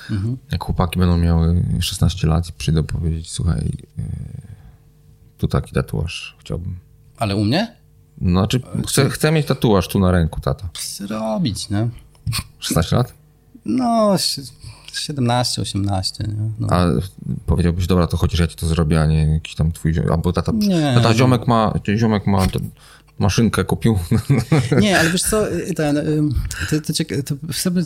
[0.53, 3.61] Jak chłopaki będą miały 16 lat i przyjdą powiedzieć, słuchaj,
[3.99, 4.03] y,
[5.39, 6.77] tu taki tatuaż chciałbym.
[7.17, 7.77] Ale u mnie?
[8.21, 10.69] No, znaczy, chcę, chcę mieć tatuaż tu na ręku, tata.
[11.09, 11.89] Robić, nie?
[12.59, 13.15] 16 lat?
[13.65, 14.17] No,
[14.99, 16.35] 17, 18, nie?
[16.59, 16.69] No.
[16.71, 16.87] A
[17.47, 20.11] powiedziałbyś, dobra, to chociaż ja ci to zrobię, a nie jakiś tam twój ziomek.
[20.11, 20.93] Albo tata, Nie.
[20.95, 22.71] tata ziomek ma, ziomek ma ten,
[23.19, 23.99] maszynkę kupił.
[24.81, 26.35] Nie, ale wiesz co, y, ten, ym,
[26.71, 27.35] to, to, cieka- to,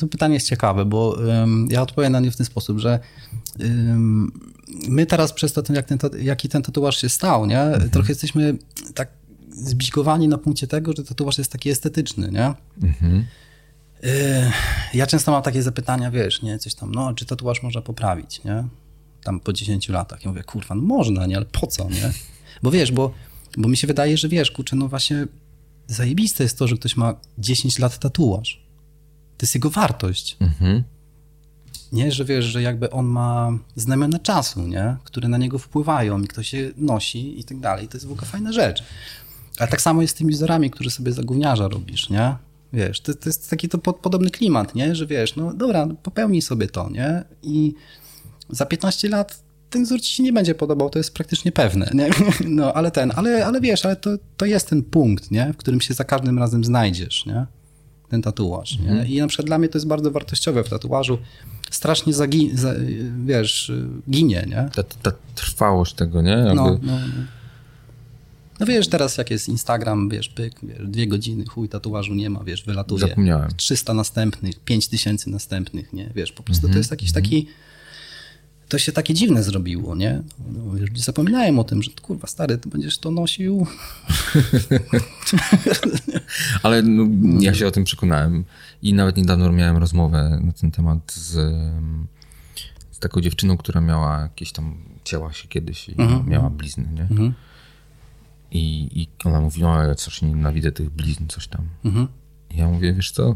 [0.00, 3.00] to pytanie jest ciekawe, bo ym, ja odpowiem na nie w ten sposób, że
[3.60, 4.32] ym,
[4.88, 7.66] my teraz przez to, ten, jak ten, jaki ten tatuaż się stał, nie?
[7.92, 8.56] trochę jesteśmy
[8.94, 9.08] tak
[9.52, 12.54] zbzikowani na punkcie tego, że tatuaż jest taki estetyczny, nie?
[13.02, 13.24] Y,
[14.94, 18.64] Ja często mam takie zapytania, wiesz, nie, coś tam, no, czy tatuaż można poprawić, nie?
[19.22, 20.24] Tam po 10 latach.
[20.24, 22.12] Ja mówię, kurwa, no można, nie, ale po co, nie?
[22.62, 23.14] Bo wiesz, bo,
[23.56, 25.26] bo mi się wydaje, że wiesz, kurczę, no właśnie
[25.86, 28.62] zajebiste jest to, że ktoś ma 10 lat tatuaż.
[29.36, 30.36] To jest jego wartość.
[30.40, 30.82] Mhm.
[31.92, 34.96] nie, że wiesz, że jakby on ma znamiona czasu, nie?
[35.04, 37.88] które na niego wpływają i ktoś się nosi i tak dalej.
[37.88, 38.82] To jest w ogóle fajna rzecz.
[39.58, 42.36] Ale tak samo jest z tymi wzorami, które sobie za gówniarza robisz, nie?
[42.72, 44.94] Wiesz, to, to jest taki to pod, podobny klimat, nie?
[44.94, 47.24] Że wiesz, no dobra, popełnij sobie to, nie?
[47.42, 47.74] I
[48.50, 52.10] za 15 lat ten wzór ci się nie będzie podobał, to jest praktycznie pewne, nie?
[52.48, 55.52] No, ale ten, ale, ale wiesz, ale to, to jest ten punkt, nie?
[55.52, 57.46] W którym się za każdym razem znajdziesz, nie?
[58.08, 58.90] Ten tatuaż, nie?
[58.90, 59.08] Mhm.
[59.08, 61.18] I na przykład dla mnie to jest bardzo wartościowe w tatuażu.
[61.70, 62.74] Strasznie zagi, za,
[63.24, 63.72] wiesz,
[64.10, 64.68] ginie, nie?
[64.74, 66.30] Ta, ta trwałość tego, nie?
[66.30, 66.54] Jakby...
[66.54, 67.39] No, no, no.
[68.60, 72.44] No wiesz, teraz jak jest Instagram, wiesz, pyk, wiesz, dwie godziny, chuj, tatuażu nie ma,
[72.44, 73.00] wiesz, wylatuje.
[73.00, 73.50] Zapomniałem.
[73.56, 76.10] 300 następnych, 5000 następnych, nie?
[76.14, 77.46] Wiesz, po prostu Mhm, to jest jakiś taki...
[78.68, 80.22] To się takie dziwne zrobiło, nie?
[80.52, 83.66] No, wiesz, zapominałem o tym, że kurwa, stary, ty będziesz to nosił...
[86.62, 87.06] Ale no,
[87.40, 88.44] ja się o tym przekonałem
[88.82, 91.32] i nawet niedawno miałem rozmowę na ten temat z,
[92.90, 95.94] z taką dziewczyną, która miała jakieś tam, cięła się kiedyś i
[96.26, 97.32] miała blizny, nie?
[98.52, 101.68] I, I ona mówiła, ja coś nienawidzę tych blizn, coś tam.
[102.50, 103.34] I ja mówię, wiesz co,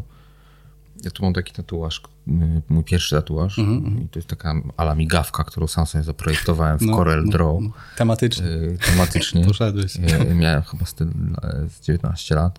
[1.04, 1.98] ja tu mam taki tatuaż,
[2.28, 2.32] y,
[2.68, 3.58] mój pierwszy tatuaż
[4.04, 7.56] i to jest taka ala migawka, którą sam sobie zaprojektowałem w No, Corel no, Draw.
[7.60, 8.46] no, Tematycznie.
[8.46, 9.44] y, tematycznie.
[9.46, 9.96] Poszedłeś.
[9.96, 12.58] Y, Miałem chyba z, tym, e, z 19 lat.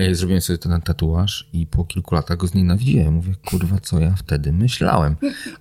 [0.00, 3.14] Y, Zrobiłem sobie ten tatuaż i po kilku latach go znienawidziłem.
[3.14, 5.16] Mówię, kurwa, co ja wtedy myślałem.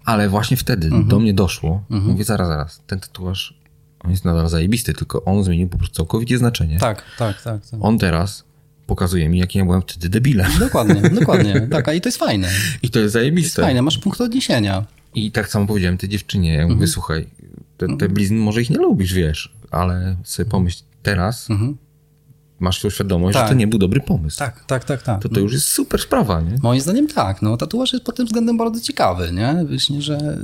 [0.06, 1.84] Ale właśnie wtedy do mnie doszło.
[1.90, 3.54] Mówię, zaraz, zaraz, ten tatuaż,
[4.06, 6.80] on jest nadal zajebisty, tylko on zmienił po prostu całkowicie znaczenie.
[6.80, 7.68] Tak, tak, tak.
[7.68, 7.80] tak.
[7.80, 8.44] On teraz
[8.88, 10.52] pokazuje mi, jakim ja byłem wtedy debilem.
[10.60, 11.68] Dokładnie, dokładnie.
[11.72, 12.50] Tak, a i to jest fajne.
[12.84, 13.62] I to jest zajebiste.
[13.62, 14.86] Fajne, masz punkt odniesienia.
[15.16, 17.28] I tak samo powiedziałem tej dziewczynie, ja mówię, słuchaj,
[17.78, 21.48] te, te blizny może ich nie lubisz, wiesz, ale sobie pomyśl teraz,
[22.60, 23.48] masz tą świadomość, Tak.
[23.48, 24.40] że to nie był dobry pomysł.
[24.40, 25.22] Tak, tak, tak, tak.
[25.22, 26.56] To to już jest super sprawa, nie?
[26.64, 27.42] Moim zdaniem tak.
[27.42, 29.66] No, tatuaż jest pod tym względem bardzo ciekawy, nie?
[29.70, 30.38] Wiesz, nie, że,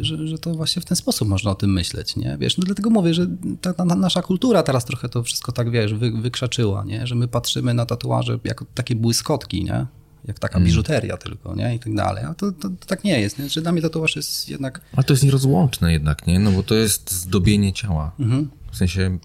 [0.00, 2.36] że, że to właśnie w ten sposób można o tym myśleć, nie?
[2.40, 3.26] Wiesz, no dlatego mówię, że
[3.60, 7.06] ta, ta nasza kultura teraz trochę to wszystko tak, wiesz, wy, wykrzaczyła, nie?
[7.06, 9.86] Że my patrzymy na tatuaże jako takie błyskotki, nie?
[10.24, 11.74] Jak taka biżuteria tylko, nie?
[11.74, 12.24] I tak dalej.
[12.24, 13.48] A to, to, to tak nie jest, nie?
[13.48, 14.80] Że dla mnie tatuaż jest jednak...
[14.96, 16.38] Ale to jest nierozłączne jednak, nie?
[16.38, 18.12] No bo to jest zdobienie ciała.
[18.20, 18.50] Mhm.
[18.72, 19.18] W sensie,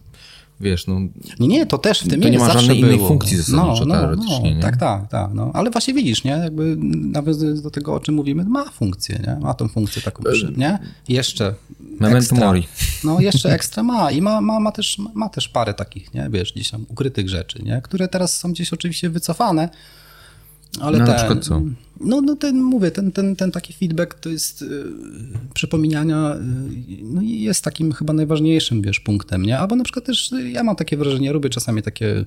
[0.64, 1.00] wiesz, no
[1.40, 3.08] Nie, nie, to też w tym To nie ma żadnej innej było.
[3.08, 4.62] funkcji zasadniczo, teoretycznie, nie?
[4.62, 5.34] Tak, tak, tak.
[5.34, 5.52] No.
[5.54, 6.32] Ale właśnie widzisz, nie?
[6.32, 9.36] Jakby nawiązując do tego, o czym mówimy, ma funkcję, nie?
[9.42, 10.80] Ma tą funkcję taką, przy- nie?
[11.10, 11.54] Jeszcze
[12.00, 12.68] memento mori.
[13.04, 16.28] No, jeszcze ekstra ma i ma, ma, ma, też, ma też parę takich, nie?
[16.32, 17.82] Wiesz, gdzieś tam ukrytych rzeczy, nie?
[17.84, 19.70] Które teraz są gdzieś oczywiście wycofane,
[20.82, 21.62] ale No, na ten, przykład co?
[22.00, 24.84] No, no ten, mówię, ten, ten, ten taki feedback to jest y,
[25.54, 29.60] przypominania, y, no i jest takim chyba najważniejszym, wiesz, punktem, nie?
[29.60, 32.26] Albo na przykład też, y, ja mam takie wrażenie, robię czasami takie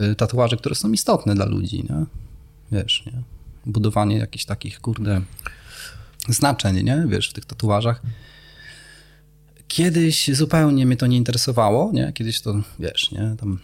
[0.00, 2.04] y, tatuaże, które są istotne dla ludzi, nie?
[2.72, 3.22] Wiesz, nie?
[3.66, 5.20] Budowanie jakichś takich, kurde,
[6.28, 7.04] znaczeń, nie?
[7.08, 8.02] Wiesz, w tych tatuażach.
[9.68, 12.12] Kiedyś zupełnie mnie to nie interesowało, nie?
[12.12, 13.36] Kiedyś to, wiesz, nie?
[13.40, 13.58] Tam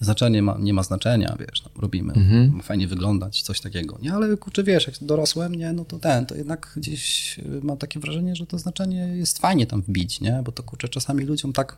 [0.00, 2.12] znaczenie ma, nie ma znaczenia, wiesz, tam robimy,
[2.52, 4.12] ma fajnie wyglądać, coś takiego, nie?
[4.12, 5.72] Ale kurczę, wiesz, jak dorosłem, nie?
[5.72, 9.66] No to ten, to jednak gdzieś y, mam takie wrażenie, że to znaczenie jest fajnie
[9.66, 10.40] tam wbić, nie?
[10.44, 11.76] Bo to, kurczę, czasami ludziom tak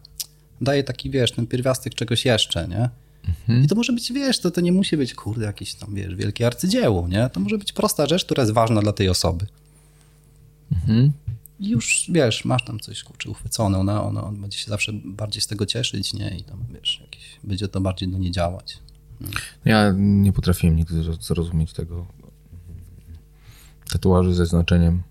[0.61, 2.89] daje taki, wiesz, ten pierwiastek czegoś jeszcze, nie?
[3.65, 6.47] I to może być, wiesz, to, to nie musi być, kurde, jakieś tam, wiesz, wielkie
[6.47, 7.31] arcydzieło, nie?
[7.33, 9.47] To może być prosta rzecz, która jest ważna dla tej osoby.
[11.22, 11.22] I
[11.63, 15.47] już, wiesz, masz tam coś, kurczę, uchwycone, ona, ona, on będzie się zawsze bardziej z
[15.47, 16.37] tego cieszyć, nie?
[16.39, 18.79] I tam, wiesz, jakieś, będzie to bardziej do niej działać.
[19.65, 22.07] Ja nie potrafiłem nigdy zro- zrozumieć tego
[23.93, 25.03] tatuażu ze znaczeniem.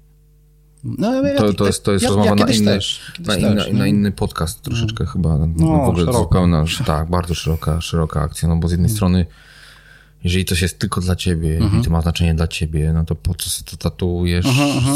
[0.83, 3.43] No, ja, To, to jest, to jest ja, rozmowa ja na, inny, też, na, też,
[3.43, 3.73] inny, nie?
[3.73, 5.37] na inny podcast troszeczkę chyba.
[5.37, 6.19] No, No, w ogóle szeroko.
[6.19, 8.95] zupełna, tak, bardzo szeroka, szeroka akcja, no bo z jednej Mm.
[8.95, 9.25] strony
[10.23, 11.81] jeżeli coś jest tylko dla ciebie Mhm.
[11.81, 14.45] i to ma znaczenie dla ciebie, no to po co to tatuujesz,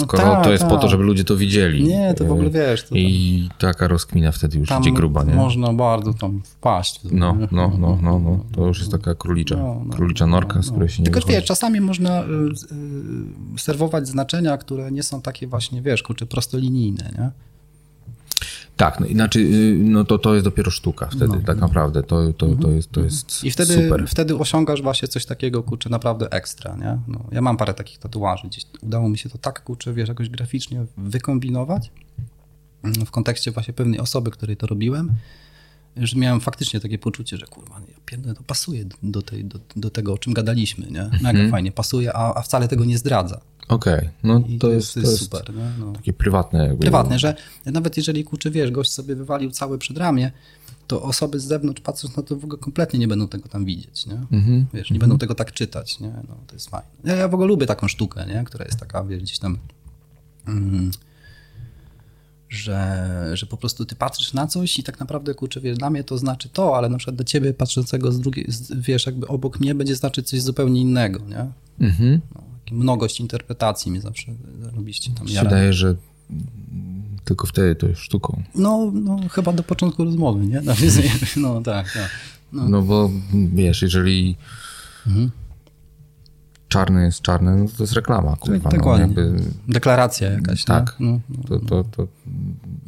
[0.02, 0.90] skoro Tak, to jest po to, tak.
[0.90, 1.84] żeby ludzie to widzieli.
[1.84, 5.34] Nie, to w ogóle wiesz, to I taka rozkmina wtedy już tam idzie gruba, nie?
[5.34, 7.00] można bardzo tam wpaść.
[7.12, 8.46] No, no, no, no, no.
[8.52, 11.34] To już jest taka królicza, No, no, królicza norka, z której się nie Tylko wychodzi.
[11.36, 17.12] wiesz, czasami można y, y, serwować znaczenia, które nie są takie właśnie, wiesz, kurczę, prostolinijne,
[17.18, 17.32] nie?
[18.76, 22.04] Tak, no inaczej, y, no to, to jest dopiero sztuka wtedy, tak naprawdę.
[22.04, 23.48] To, to, to jest, to jest Mhm.
[23.48, 24.08] I wtedy, super.
[24.08, 27.00] wtedy osiągasz właśnie coś takiego, kurczę, naprawdę ekstra, nie?
[27.08, 28.66] No, ja mam parę takich tatuaży gdzieś.
[28.82, 31.92] Udało mi się to tak, kurczę, wiesz, jakoś graficznie wykombinować
[32.84, 35.12] mm, w kontekście właśnie pewnej osoby, której to robiłem,
[35.98, 39.90] że miałem faktycznie takie poczucie, że kurwa, ja pierdolę, to pasuje do, tej, do, do
[39.90, 41.04] tego, o czym gadaliśmy, nie?
[41.04, 41.52] Mega Mhm.
[41.52, 43.42] fajnie, pasuje, a, a wcale tego nie zdradza.
[43.68, 45.52] Okej, no I to jest, to jest super?
[45.80, 45.92] No.
[45.92, 46.82] takie prywatne jakby.
[46.82, 47.36] Prywatne, że
[47.66, 50.32] nawet jeżeli, kurczę, wiesz, gość sobie wywalił całe przedramię,
[50.88, 54.06] to osoby z zewnątrz patrząc na to w ogóle kompletnie nie będą tego tam widzieć,
[54.06, 54.22] nie?
[54.32, 54.66] Mhm.
[54.74, 56.14] Wiesz, nie będą tego tak czytać, nie?
[56.28, 56.88] No, to jest fajne.
[57.04, 58.44] Ja, ja w ogóle lubię taką sztukę, nie?
[58.44, 59.58] Która jest taka, wiesz, gdzieś tam...
[60.48, 60.92] Mm,
[62.50, 66.04] że, że po prostu ty patrzysz na coś i tak naprawdę, kurczę, wiesz, dla mnie
[66.04, 69.60] to znaczy to, ale na przykład dla ciebie patrzącego z drugiej, z, wiesz, jakby obok
[69.60, 71.46] mnie będzie znaczyć coś zupełnie innego, nie?
[71.88, 72.22] Mhm.
[72.36, 72.42] No,
[72.72, 74.32] mnogość interpretacji mnie zawsze
[74.62, 75.50] zarobiście tam jara.
[75.50, 75.96] Wydaje, że
[77.26, 78.44] tylko wtedy to jest sztuką.
[78.56, 80.62] No, no chyba do początku rozmowy, nie?
[81.38, 82.10] No tak, tak.
[82.54, 83.12] No, no bo
[83.54, 84.36] wiesz, jeżeli
[85.08, 85.32] mhm.
[86.76, 88.70] Czarny jest czarny, no to jest reklama, kurwa.
[88.70, 89.34] Tak, no, jakby...
[89.68, 90.96] Deklaracja jakaś, tak.
[91.00, 92.08] No, no, to, to, to...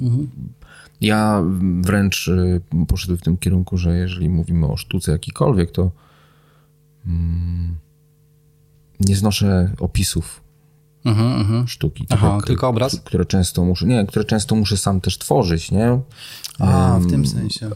[0.01, 0.27] Mhm.
[1.01, 1.43] Ja
[1.81, 5.91] wręcz y, poszedłem w tym kierunku, że jeżeli mówimy o sztuce jakikolwiek, to
[7.07, 7.75] mm,
[8.99, 10.41] nie znoszę opisów
[11.05, 11.67] mhm, mhm.
[11.67, 12.05] sztuki.
[12.09, 12.99] Aha, tak tylko obraz?
[12.99, 15.99] Które często muszę, nie, które często muszę sam też tworzyć, nie?
[16.59, 17.69] A, w tym sensie.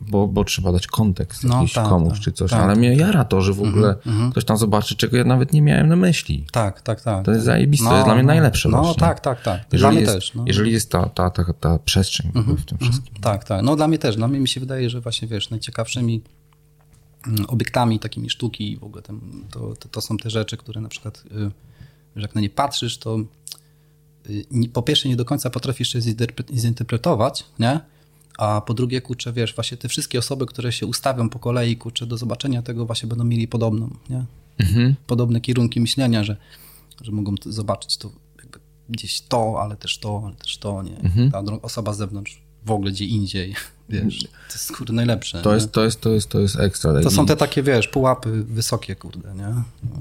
[0.00, 2.60] Bo, bo trzeba dać kontekst no, jakiś tak, komuś tak, czy coś, tak.
[2.60, 4.30] ale mnie jara to, że w ogóle mhm, mhm.
[4.30, 6.46] ktoś tam zobaczy, czego ja nawet nie miałem na myśli.
[6.52, 7.24] Tak, tak, tak.
[7.24, 9.00] To jest zajebiste, no, to jest dla mnie no, najlepsze No właśnie.
[9.00, 9.60] tak, tak, tak.
[9.72, 10.34] Jeżeli dla mnie jest, też.
[10.34, 10.44] No.
[10.46, 13.14] Jeżeli jest ta, ta, ta, ta przestrzeń mhm, w tym wszystkim.
[13.20, 13.62] Tak, tak.
[13.62, 14.16] No dla mnie też.
[14.16, 16.22] Dla mnie mi się wydaje, że właśnie, wiesz, najciekawszymi
[17.26, 20.88] mm, obiektami takimi sztuki w ogóle tam, to, to, to są te rzeczy, które na
[20.88, 21.24] przykład...
[21.32, 21.50] Y,
[22.16, 23.18] że jak na nie patrzysz, to
[24.30, 26.00] y, po pierwsze nie do końca potrafisz się
[26.54, 27.80] zinterpretować, nie?
[28.40, 32.06] A po drugie, kurczę, wiesz, właśnie te wszystkie osoby, które się ustawią po kolei, kurczę,
[32.06, 34.24] do zobaczenia tego właśnie będą mieli podobną, nie?
[34.58, 34.94] Mhm.
[35.06, 36.36] Podobne kierunki myślenia, że,
[37.02, 40.98] że mogą zobaczyć to jakby gdzieś to, ale też to, ale też to, nie?
[40.98, 41.30] Mhm.
[41.30, 43.54] Ta osoba z zewnątrz w ogóle gdzie indziej,
[43.88, 45.42] wiesz, to jest kurde najlepsze.
[45.42, 47.02] To jest, to jest, to jest, to jest ekstra.
[47.02, 49.54] To są te takie, wiesz, pułapy wysokie, kurde, nie?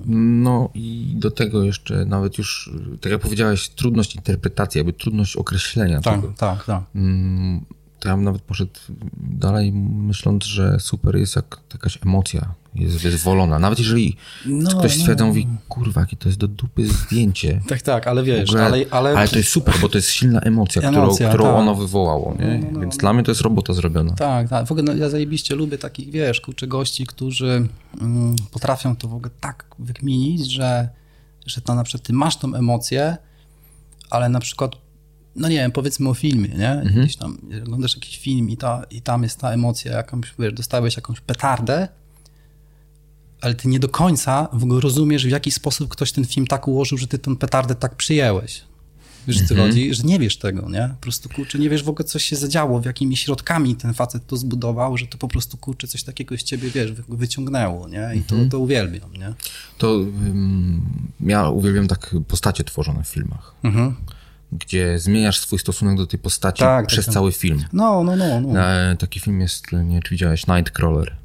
[0.05, 2.71] No i do tego jeszcze nawet już,
[3.01, 6.33] tak jak powiedziałeś, trudność interpretacji, jakby trudność określenia tak, tego.
[6.37, 7.65] Tak, tak, mm,
[7.99, 8.71] to ja bym nawet poszedł
[9.17, 13.59] dalej, myśląc, że super jest jak jakaś emocja jest wyzwolona.
[13.59, 14.99] Nawet jeżeli no, ktoś no.
[15.01, 15.27] stwierdza, no.
[15.27, 17.61] mówi, kurwa, jakie to jest do dupy zdjęcie.
[17.69, 19.17] tak, tak, ale wiesz, ogóle, ale, ale...
[19.17, 19.27] ale...
[19.27, 21.61] to jest super, bo to jest silna emocja, emocja którą, którą tak.
[21.61, 22.59] ono wywołało, nie?
[22.59, 24.13] No, no, Więc dla mnie to jest robota zrobiona.
[24.13, 24.67] Tak, tak.
[24.67, 27.67] W ogóle ja zajebiście lubię takich, wiesz, kurczę, gości, którzy
[28.01, 30.89] mm, potrafią to w ogóle tak wykminić, że,
[31.45, 33.17] że to na przykład ty masz tą emocję,
[34.09, 34.75] ale na przykład
[35.35, 36.71] no nie wiem, powiedzmy o filmie, nie?
[36.71, 37.03] Mhm.
[37.03, 40.95] Gdzieś tam oglądasz jakiś film i, ta, i tam jest ta emocja, jakąś, wiesz, dostałeś
[40.95, 41.87] jakąś petardę,
[43.41, 46.67] ale ty nie do końca w ogóle rozumiesz, w jaki sposób ktoś ten film tak
[46.67, 48.61] ułożył, że ty tę petardę tak przyjęłeś.
[49.27, 49.69] Wiesz, co mhm.
[49.69, 49.93] chodzi?
[49.93, 50.89] Że nie wiesz tego, nie?
[50.89, 54.27] Po prostu, kurczę, nie wiesz w ogóle, co się zadziało, w jakimi środkami ten facet
[54.27, 58.11] to zbudował, że to po prostu, kurczę, coś takiego z ciebie, wiesz, wyciągnęło, nie?
[58.15, 58.49] I to, mhm.
[58.49, 59.33] to uwielbiam, nie?
[59.77, 63.55] To um, ja uwielbiam tak postacie tworzone w filmach.
[63.63, 63.95] Mhm
[64.51, 67.63] gdzie zmieniasz swój stosunek do tej postaci tak, przez tak, cały film.
[67.73, 68.41] No, no, no.
[68.41, 68.59] no.
[68.59, 71.15] E, taki film jest, nie wiem, czy widziałeś, Nightcrawler.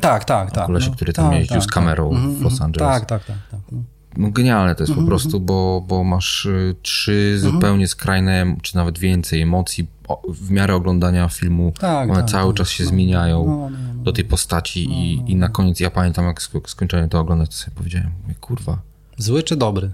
[0.00, 0.66] Tak, tak, tak.
[0.66, 2.20] Kolesie, no, który tam tak, jeździł tak, z kamerą tak.
[2.20, 2.66] w mhm, Los mhm.
[2.66, 2.88] Angeles.
[2.88, 3.36] Tak, tak, tak.
[3.50, 3.82] tak no.
[4.16, 8.76] no genialne to jest po mhm, prostu, bo, bo masz y, trzy zupełnie skrajne, czy
[8.76, 9.86] nawet więcej emocji
[10.28, 11.72] w miarę oglądania filmu.
[11.80, 15.36] Tak, One tak, cały czas się no, zmieniają no, no, do tej postaci i, i
[15.36, 18.78] na koniec ja pamiętam, jak skończyłem to oglądać, to sobie powiedziałem, kurwa.
[19.16, 19.92] Zły czy dobry?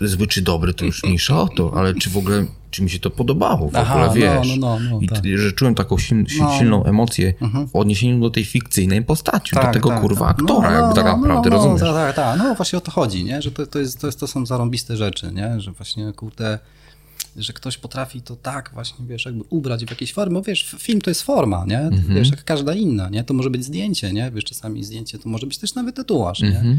[0.00, 2.98] Zły czy dobry, to już mniejsza o to, ale czy w ogóle, czy mi się
[2.98, 4.56] to podobało w Aha, ogóle, no, wiesz.
[4.58, 5.24] No, no, no, I tak.
[5.36, 5.96] że czułem taką
[6.38, 6.58] no.
[6.58, 7.68] silną emocję mhm.
[7.68, 10.40] w odniesieniu do tej fikcyjnej postaci, tak, do tego tak, kurwa tak.
[10.40, 11.80] aktora, no, jakby tak no, naprawdę, rozumiesz?
[11.80, 13.42] Tak, tak, tak, no właśnie o to chodzi, nie?
[13.42, 15.60] że to, to, jest, to, jest, to są zarąbiste rzeczy, nie?
[15.60, 16.58] że właśnie kurde
[17.36, 21.00] że ktoś potrafi to tak właśnie, wiesz, jakby ubrać w jakieś formy, bo wiesz, film
[21.00, 21.80] to jest forma, nie?
[21.80, 22.14] Mhm.
[22.14, 23.24] Wiesz, jak każda inna, nie?
[23.24, 24.30] To może być zdjęcie, nie?
[24.30, 26.48] Wiesz, czasami zdjęcie to może być też nawet tatuaż, nie?
[26.48, 26.78] Mhm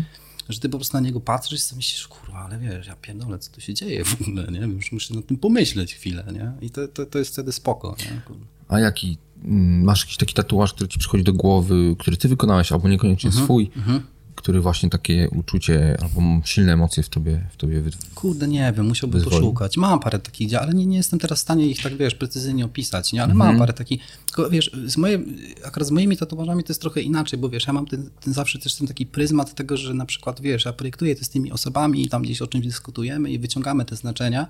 [0.49, 3.51] że ty po prostu na niego patrzysz i myślisz, kurwa, ale wiesz, ja pierdolę, co
[3.51, 4.59] tu się dzieje w ogóle, nie?
[4.59, 6.51] Już muszę nad tym pomyśleć chwilę, nie?
[6.61, 8.21] I to, to, to jest wtedy spoko, nie?
[8.67, 12.71] A jaki, mm, masz jakiś taki tatuaż, który ci przychodzi do głowy, który ty wykonałeś,
[12.71, 14.01] albo niekoniecznie mhm, swój, mhm.
[14.39, 17.83] Który właśnie takie uczucie albo silne emocje w tobie, w tobie
[18.15, 19.41] Kurde, nie wiem, musiałbym wyzwoli.
[19.41, 19.77] poszukać.
[19.77, 23.13] Mam parę takich, ale nie, nie jestem teraz w stanie ich tak, wiesz, precyzyjnie opisać,
[23.13, 23.23] nie?
[23.23, 23.59] Ale mam mhm.
[23.59, 25.19] parę takich, tylko wiesz, z moje,
[25.65, 28.59] akurat z moimi tatuażami to jest trochę inaczej, bo wiesz, ja mam ten, ten zawsze
[28.59, 32.01] też ten taki pryzmat tego, że na przykład, wiesz, ja projektuję to z tymi osobami
[32.01, 34.47] i tam gdzieś o czymś dyskutujemy i wyciągamy te znaczenia,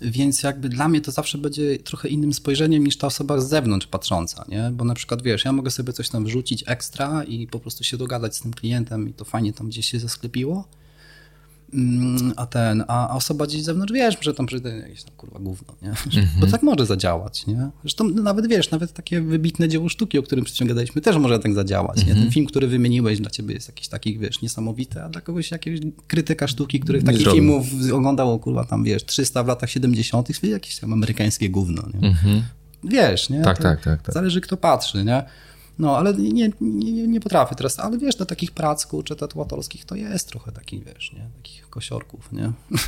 [0.00, 3.86] więc jakby dla mnie to zawsze będzie trochę innym spojrzeniem niż ta osoba z zewnątrz
[3.86, 4.70] patrząca, nie?
[4.72, 7.96] Bo na przykład, wiesz, ja mogę sobie coś tam wrzucić ekstra i po prostu się
[7.96, 10.68] dogadać z tym klientem i to fajnie tam gdzieś się zasklepiło,
[12.36, 15.74] a ten, a osoba gdzieś z zewnątrz, wiesz, że tam przyjdzie jakieś tam kurwa gówno,
[15.82, 15.88] nie?
[16.20, 16.40] Mm -hmm.
[16.40, 17.70] Bo tak może zadziałać, nie?
[17.82, 21.54] Zresztą nawet wiesz, nawet takie wybitne dzieło sztuki, o którym przecież gadaliśmy, też może tak
[21.54, 22.08] zadziałać, mm -hmm.
[22.08, 22.14] nie?
[22.14, 22.32] Ten mhm.
[22.32, 26.48] film, który wymieniłeś dla ciebie jest jakiś taki, wiesz, niesamowity, a dla kogoś jakiegoś krytyka
[26.48, 31.50] sztuki, który takich filmów oglądał, kurwa, tam wiesz, 300 w latach 70., jakieś tam amerykańskie
[31.50, 32.08] gówno, nie?
[32.08, 32.40] Mm -hmm.
[32.84, 33.42] wiesz, nie?
[33.42, 34.14] Tak, tak, tak, tak.
[34.14, 35.24] Zależy kto patrzy, nie?
[35.80, 39.94] No, ale nie, nie, nie potrafię teraz, ale wiesz, do takich prac, kurczę, tatuatorskich to
[39.94, 41.28] jest trochę takich, wiesz, nie?
[41.36, 42.52] Takich kosiorków, nie?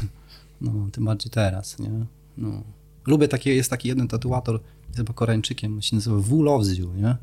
[0.61, 1.91] No, tym bardziej teraz, nie?
[2.39, 2.63] No.
[3.07, 4.61] Lubię takie, jest taki jeden tatuator,
[4.97, 7.17] chyba Koreańczykiem, się nazywa W Loves You, nie?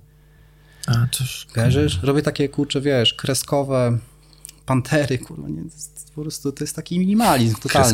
[0.88, 1.08] A.
[1.54, 2.00] Kojarzysz?
[2.04, 3.98] Robię takie, kurczę, wiesz, kreskowe
[4.70, 5.62] pantery, kurwa, nie,
[6.16, 7.88] po prostu, to jest taki minimalizm totalny.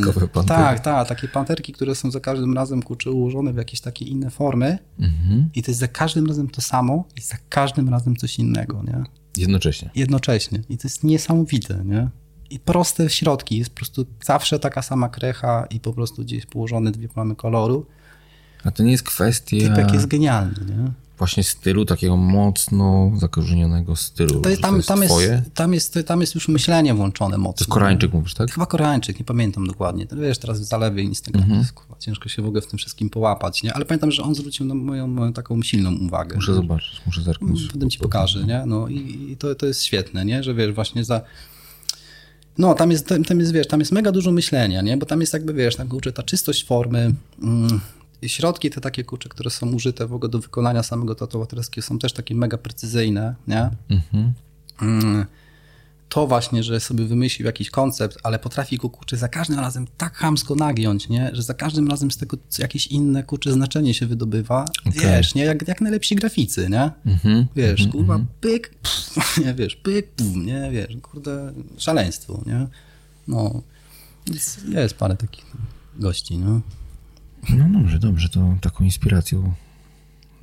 [0.48, 4.30] Tak, tak, takie panterki, które są za każdym razem, kurczę, ułożone w jakieś takie inne
[4.30, 5.50] formy Mhm.
[5.56, 9.04] i to jest za każdym razem to samo i za każdym razem coś innego, nie?
[9.38, 9.90] Jednocześnie.
[9.96, 10.60] Jednocześnie.
[10.70, 12.10] I to jest niesamowite, nie?
[12.50, 16.92] I proste środki, jest po prostu zawsze taka sama krecha i po prostu gdzieś położone
[16.92, 17.86] dwie plamy koloru.
[18.64, 20.92] A to nie jest kwestia Typek jest genialny, nie?
[21.18, 24.42] Właśnie stylu, takiego mocno zakorzenionego stylu.
[24.42, 25.28] To jest, tam, tam, twoje?
[25.28, 27.54] jest, tam, jest, tam jest już myślenie włączone mocno.
[27.54, 28.52] To jest Koreańczyk mówisz, tak?
[28.52, 30.08] Chyba Koreańczyk, nie pamiętam dokładnie.
[30.08, 31.62] To wiesz, teraz w zalewie Instagram Mhm.
[31.62, 33.74] jest kurwa, ciężko się w ogóle w tym wszystkim połapać, nie?
[33.74, 36.36] Ale pamiętam, że on zwrócił na moją moją taką silną uwagę.
[36.36, 37.68] Muszę zobaczyć, muszę zerknąć.
[37.74, 38.64] Potem ci pokażę, nie?
[38.66, 40.44] No i, i to, to jest świetne, nie?
[40.44, 41.22] Że wiesz, właśnie za...
[42.58, 44.98] No, tam jest, tam, tam jest, wiesz, tam jest mega dużo myślenia, nie?
[44.98, 47.80] Bo tam jest jakby, wiesz, tam, kurczę, ta czystość formy, mm,
[48.30, 52.14] środki te takie, kurczę, które są użyte w ogóle do wykonania samego tatuatorskiego są też
[52.14, 53.70] takie mega precyzyjne, nie?
[53.90, 54.34] Mhm.
[54.82, 55.26] Mm,
[56.10, 60.14] to właśnie, że sobie wymyślił jakiś koncept, ale potrafi go, kurczę, za każdym razem tak
[60.14, 61.30] chamsko nagiąć, nie?
[61.34, 64.66] Że za każdym razem z tego jakieś inne, kurczę, znaczenie się wydobywa.
[64.86, 65.02] Okej.
[65.02, 65.46] Wiesz, nie?
[65.46, 66.92] Jak, jak najlepsi graficy, nie?
[67.06, 67.48] Mhm.
[67.56, 72.68] Wiesz, kurwa, pyk, pff, nie, wiesz, pyk, nie, wiesz, kurde, szaleństwo, nie?
[73.28, 73.62] No,
[74.34, 75.46] jest, jest parę takich
[75.96, 76.62] gości, no.
[77.50, 79.54] No dobrze, dobrze, to taką inspiracją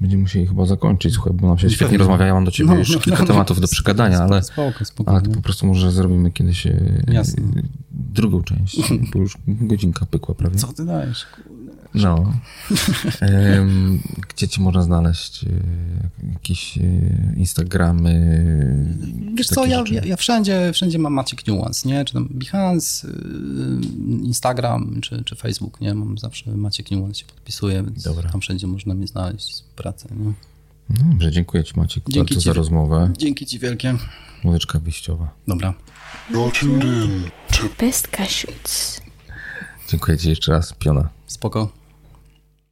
[0.01, 1.99] będziemy musieli chyba zakończyć, słuchaj, bo nam się świetnie Pewnie.
[1.99, 4.85] rozmawia, ja mam do ciebie No, jeszcze no, kilka no, tematów do przegadania, ale, Spoko,
[4.85, 5.11] spoko.
[5.11, 5.35] ale to nie?
[5.35, 7.43] po prostu może zrobimy kiedyś e, Jasne.
[7.91, 8.77] drugą część,
[9.13, 10.57] bo już godzinka pykła prawie.
[10.57, 11.27] Co ty dajesz?
[11.27, 11.62] Kurde.
[11.95, 12.33] No.
[13.21, 15.49] Em, gdzie ci można znaleźć e,
[16.33, 16.81] jakieś e,
[17.37, 18.15] Instagramy?
[19.35, 22.05] Wiesz co, ja, ja, ja wszędzie, wszędzie mam Maciek Nuance, nie?
[22.05, 23.15] Czy tam Behance, yy,
[24.23, 25.95] Instagram, czy, czy Facebook, nie?
[25.95, 28.31] Mam zawsze Maciek Nuance się podpisuje, więc Dobra.
[28.31, 30.33] tam wszędzie można mnie znaleźć, pracę, nie?
[30.91, 32.49] No dobrze, dziękuję ci Maciek Dzięki bardzo ci.
[32.49, 33.11] za rozmowę.
[33.19, 33.95] Dzięki ci wielkie.
[34.45, 35.31] Muzyczka wyjściowa.
[35.49, 35.75] Dobra.
[37.81, 39.01] Best Cashews.
[39.89, 41.09] Dziękuję ci jeszcze raz, Piona.
[41.27, 41.82] Spoko.